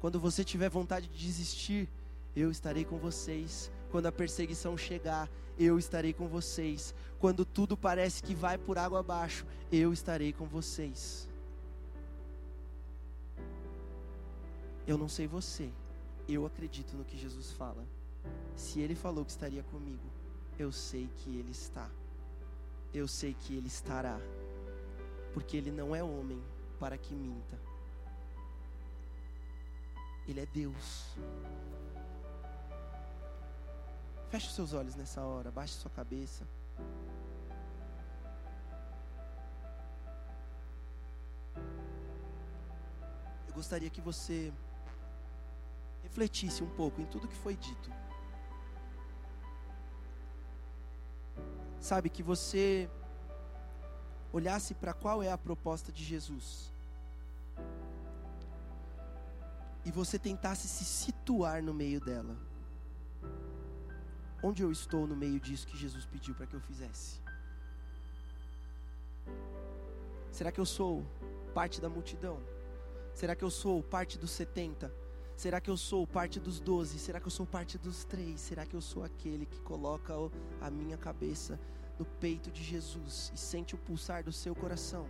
[0.00, 1.88] Quando você tiver vontade de desistir,
[2.34, 3.70] eu estarei com vocês.
[3.92, 6.92] Quando a perseguição chegar, eu estarei com vocês.
[7.20, 11.28] Quando tudo parece que vai por água abaixo, eu estarei com vocês.
[14.88, 15.70] Eu não sei você,
[16.28, 17.84] eu acredito no que Jesus fala.
[18.54, 20.04] Se ele falou que estaria comigo,
[20.58, 21.88] eu sei que ele está.
[22.92, 24.18] Eu sei que ele estará.
[25.32, 26.42] Porque ele não é homem
[26.78, 27.58] para que minta.
[30.26, 31.16] Ele é Deus.
[34.28, 36.46] Feche seus olhos nessa hora, baixe sua cabeça.
[43.48, 44.52] Eu gostaria que você
[46.10, 47.90] refletisse um pouco em tudo que foi dito.
[51.80, 52.90] Sabe, que você
[54.32, 56.72] olhasse para qual é a proposta de Jesus.
[59.84, 62.36] E você tentasse se situar no meio dela.
[64.42, 67.20] Onde eu estou no meio disso que Jesus pediu para que eu fizesse?
[70.32, 71.06] Será que eu sou
[71.54, 72.40] parte da multidão?
[73.14, 75.09] Será que eu sou parte dos 70?
[75.40, 76.98] Será que eu sou parte dos 12?
[76.98, 78.42] Será que eu sou parte dos três?
[78.42, 80.12] Será que eu sou aquele que coloca
[80.60, 81.58] a minha cabeça
[81.98, 85.08] no peito de Jesus e sente o pulsar do seu coração?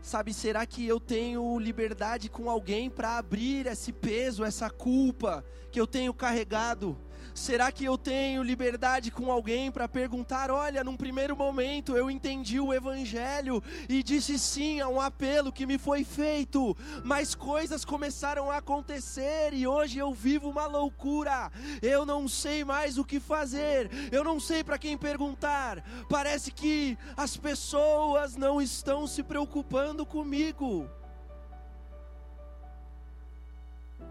[0.00, 5.78] Sabe, será que eu tenho liberdade com alguém para abrir esse peso, essa culpa que
[5.78, 6.96] eu tenho carregado?
[7.34, 12.60] Será que eu tenho liberdade com alguém para perguntar: olha, num primeiro momento eu entendi
[12.60, 18.50] o Evangelho e disse sim a um apelo que me foi feito, mas coisas começaram
[18.50, 21.50] a acontecer e hoje eu vivo uma loucura.
[21.80, 25.82] Eu não sei mais o que fazer, eu não sei para quem perguntar.
[26.08, 30.88] Parece que as pessoas não estão se preocupando comigo.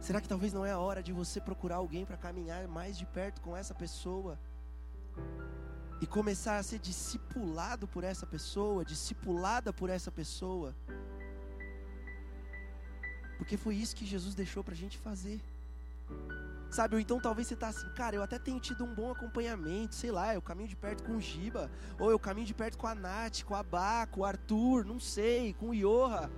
[0.01, 3.05] Será que talvez não é a hora de você procurar alguém para caminhar mais de
[3.05, 4.37] perto com essa pessoa?
[6.01, 10.75] E começar a ser discipulado por essa pessoa, discipulada por essa pessoa?
[13.37, 15.39] Porque foi isso que Jesus deixou para a gente fazer.
[16.71, 19.93] Sabe, ou então talvez você está assim, cara, eu até tenho tido um bom acompanhamento,
[19.93, 22.87] sei lá, eu caminho de perto com o Giba, ou eu caminho de perto com
[22.87, 26.31] a Nath, com a Bá, com o Arthur, não sei, com o Iorra.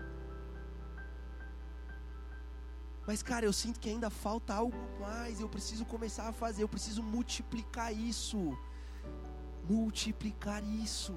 [3.05, 5.39] Mas, cara, eu sinto que ainda falta algo mais.
[5.39, 6.63] Eu preciso começar a fazer.
[6.63, 8.57] Eu preciso multiplicar isso.
[9.69, 11.15] Multiplicar isso.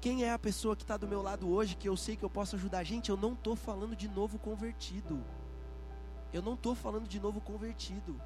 [0.00, 2.30] Quem é a pessoa que está do meu lado hoje que eu sei que eu
[2.30, 2.82] posso ajudar?
[2.82, 5.24] Gente, eu não estou falando de novo convertido.
[6.32, 8.20] Eu não estou falando de novo convertido.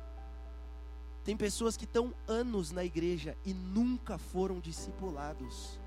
[1.24, 5.80] Tem pessoas que estão anos na igreja e nunca foram discipulados.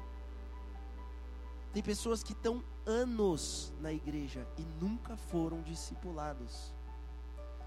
[1.71, 6.73] Tem pessoas que estão anos na igreja e nunca foram discipulados.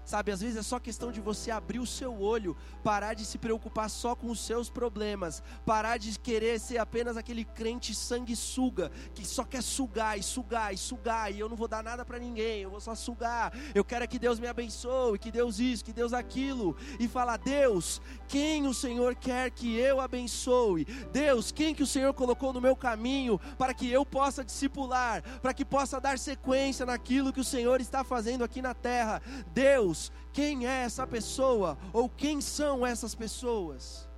[0.05, 3.37] Sabe, às vezes é só questão de você abrir o seu olho, parar de se
[3.37, 9.25] preocupar só com os seus problemas, parar de querer ser apenas aquele crente sanguessuga, que
[9.25, 12.61] só quer sugar e sugar e sugar, e eu não vou dar nada para ninguém,
[12.61, 13.53] eu vou só sugar.
[13.73, 17.37] Eu quero é que Deus me abençoe, que Deus isso, que Deus aquilo, e falar:
[17.37, 20.83] Deus, quem o Senhor quer que eu abençoe?
[21.13, 25.53] Deus, quem que o Senhor colocou no meu caminho para que eu possa discipular, para
[25.53, 29.21] que possa dar sequência naquilo que o Senhor está fazendo aqui na terra?
[29.53, 30.02] Deus, Deus,
[30.33, 34.09] quem é essa pessoa ou quem são essas pessoas.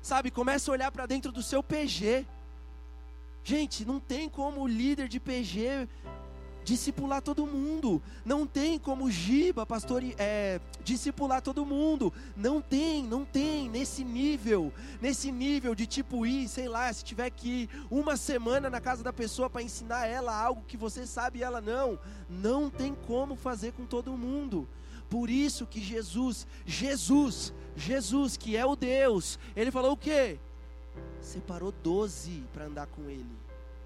[0.00, 2.26] Sabe, começa a olhar para dentro do seu PG.
[3.44, 5.86] Gente, não tem como o líder de PG
[6.68, 8.02] discipular todo mundo.
[8.26, 12.12] Não tem como Giba, pastor, é, discipular todo mundo.
[12.36, 17.30] Não tem, não tem nesse nível, nesse nível de tipo ir, sei lá, se tiver
[17.30, 21.38] que ir uma semana na casa da pessoa para ensinar ela algo que você sabe
[21.38, 21.98] e ela não,
[22.28, 24.68] não tem como fazer com todo mundo.
[25.08, 30.38] Por isso que Jesus, Jesus, Jesus, que é o Deus, ele falou o quê?
[31.22, 33.38] Separou doze para andar com ele.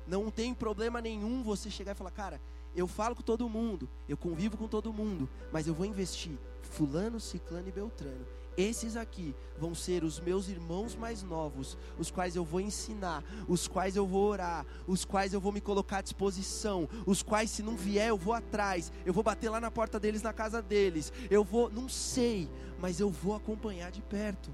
[0.05, 2.41] Não tem problema nenhum você chegar e falar, cara,
[2.75, 7.21] eu falo com todo mundo, eu convivo com todo mundo, mas eu vou investir fulano,
[7.21, 8.27] ciclano e beltrano.
[8.57, 13.67] Esses aqui vão ser os meus irmãos mais novos, os quais eu vou ensinar, os
[13.67, 17.63] quais eu vou orar, os quais eu vou me colocar à disposição, os quais se
[17.63, 21.13] não vier eu vou atrás, eu vou bater lá na porta deles na casa deles.
[21.31, 22.49] Eu vou, não sei,
[22.79, 24.51] mas eu vou acompanhar de perto.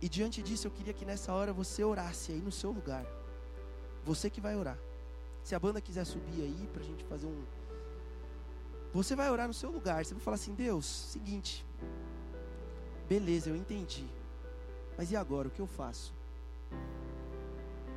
[0.00, 3.04] E diante disso eu queria que nessa hora você orasse aí no seu lugar.
[4.04, 4.78] Você que vai orar.
[5.46, 7.44] Se a banda quiser subir aí para a gente fazer um.
[8.92, 10.04] Você vai orar no seu lugar.
[10.04, 11.64] Você vai falar assim: Deus, seguinte.
[13.08, 14.04] Beleza, eu entendi.
[14.98, 15.46] Mas e agora?
[15.46, 16.12] O que eu faço?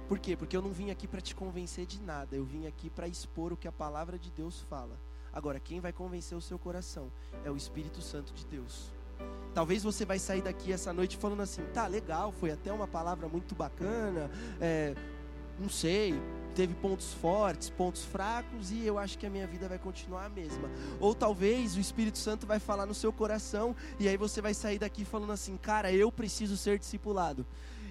[0.07, 0.37] Por quê?
[0.37, 2.35] Porque eu não vim aqui para te convencer de nada.
[2.35, 4.95] Eu vim aqui para expor o que a palavra de Deus fala.
[5.33, 7.11] Agora, quem vai convencer o seu coração
[7.43, 8.91] é o Espírito Santo de Deus.
[9.55, 13.27] Talvez você vai sair daqui essa noite falando assim, tá legal, foi até uma palavra
[13.27, 14.29] muito bacana,
[14.61, 14.95] é,
[15.59, 16.13] não sei,
[16.59, 20.29] teve pontos fortes, pontos fracos e eu acho que a minha vida vai continuar a
[20.29, 20.69] mesma.
[20.99, 24.77] Ou talvez o Espírito Santo vai falar no seu coração e aí você vai sair
[24.77, 27.45] daqui falando assim: "Cara, eu preciso ser discipulado.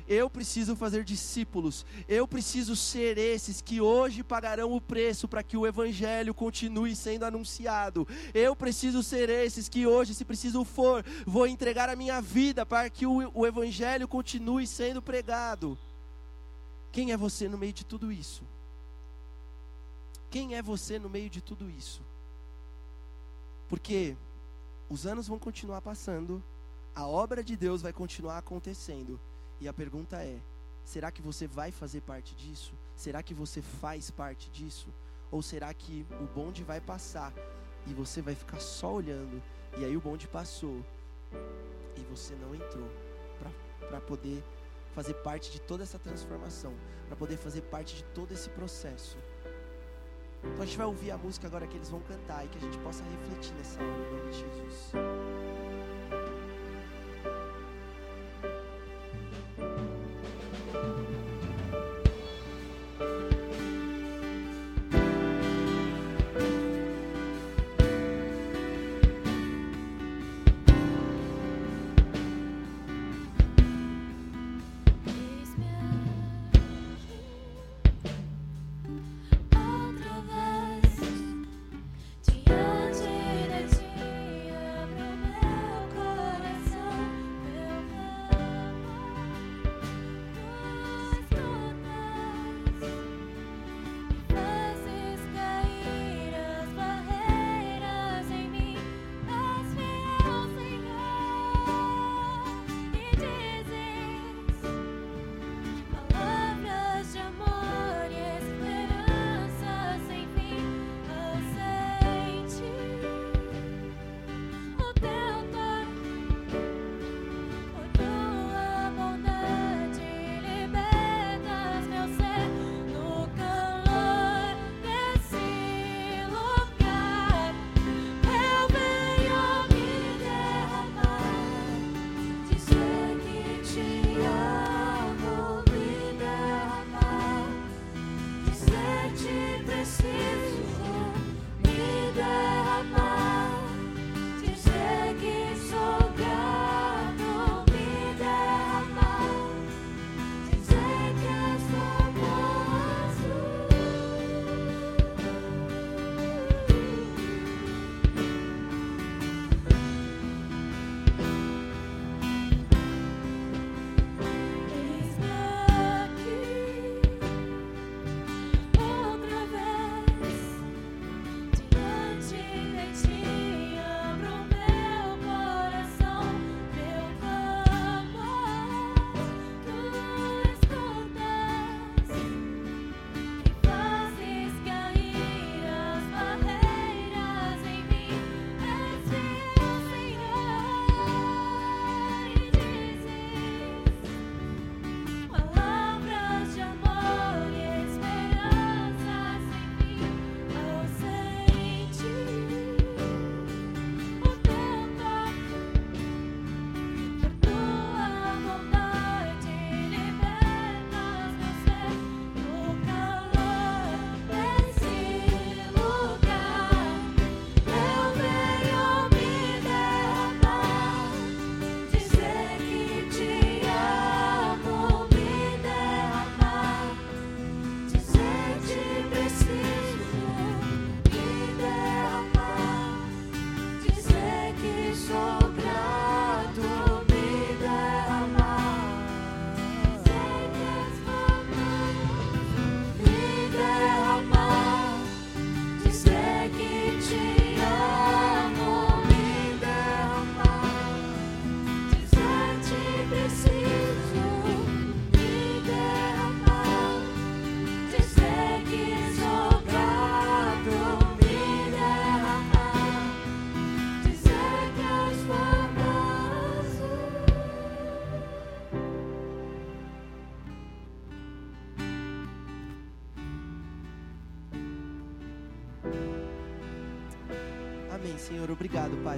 [0.06, 1.86] Eu preciso fazer discípulos.
[2.06, 7.24] Eu preciso ser esses que hoje pagarão o preço para que o evangelho continue sendo
[7.24, 8.06] anunciado.
[8.34, 12.90] Eu preciso ser esses que hoje, se preciso for, vou entregar a minha vida para
[12.90, 15.78] que o, o evangelho continue sendo pregado.
[16.90, 18.42] Quem é você no meio de tudo isso?
[20.31, 22.03] Quem é você no meio de tudo isso?
[23.68, 24.16] Porque
[24.89, 26.43] os anos vão continuar passando,
[26.95, 29.18] a obra de Deus vai continuar acontecendo,
[29.61, 30.39] e a pergunta é:
[30.85, 32.72] será que você vai fazer parte disso?
[32.97, 34.89] Será que você faz parte disso?
[35.31, 37.33] Ou será que o bonde vai passar
[37.87, 39.43] e você vai ficar só olhando,
[39.79, 40.85] e aí o bonde passou
[41.97, 42.89] e você não entrou
[43.89, 44.43] para poder
[44.95, 46.74] fazer parte de toda essa transformação,
[47.07, 49.16] para poder fazer parte de todo esse processo.
[50.45, 52.61] Então a gente vai ouvir a música agora que eles vão cantar e que a
[52.61, 54.93] gente possa refletir nessa hora, em nome de Jesus.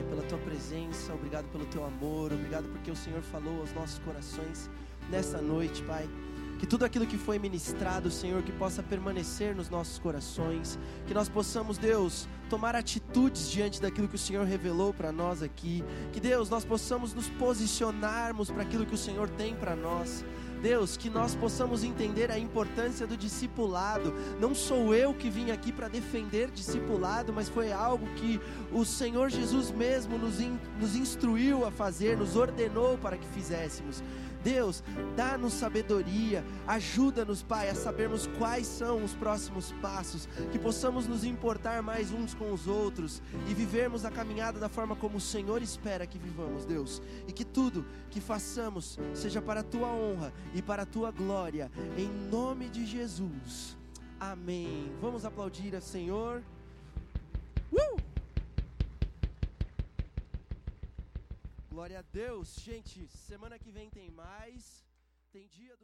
[0.00, 3.98] Pai, pela tua presença, obrigado pelo teu amor, obrigado porque o Senhor falou aos nossos
[3.98, 4.70] corações
[5.10, 6.08] nesta noite, Pai.
[6.58, 11.28] Que tudo aquilo que foi ministrado, Senhor, que possa permanecer nos nossos corações, que nós
[11.28, 15.82] possamos, Deus, tomar atitudes diante daquilo que o Senhor revelou para nós aqui.
[16.12, 20.24] Que Deus, nós possamos nos posicionarmos para aquilo que o Senhor tem para nós.
[20.60, 24.14] Deus, que nós possamos entender a importância do discipulado.
[24.38, 28.40] Não sou eu que vim aqui para defender discipulado, mas foi algo que
[28.72, 34.02] o Senhor Jesus mesmo nos, in, nos instruiu a fazer, nos ordenou para que fizéssemos.
[34.42, 34.82] Deus,
[35.16, 41.82] dá-nos sabedoria, ajuda-nos, Pai, a sabermos quais são os próximos passos, que possamos nos importar
[41.82, 46.06] mais uns com os outros e vivermos a caminhada da forma como o Senhor espera
[46.06, 50.82] que vivamos, Deus, e que tudo que façamos seja para a tua honra e para
[50.82, 53.76] a tua glória, em nome de Jesus.
[54.18, 54.92] Amém.
[55.00, 56.42] Vamos aplaudir ao Senhor.
[57.72, 58.09] Uh!
[61.70, 62.56] Glória a Deus.
[62.56, 64.84] Gente, semana que vem tem mais.
[65.30, 65.76] Tem dia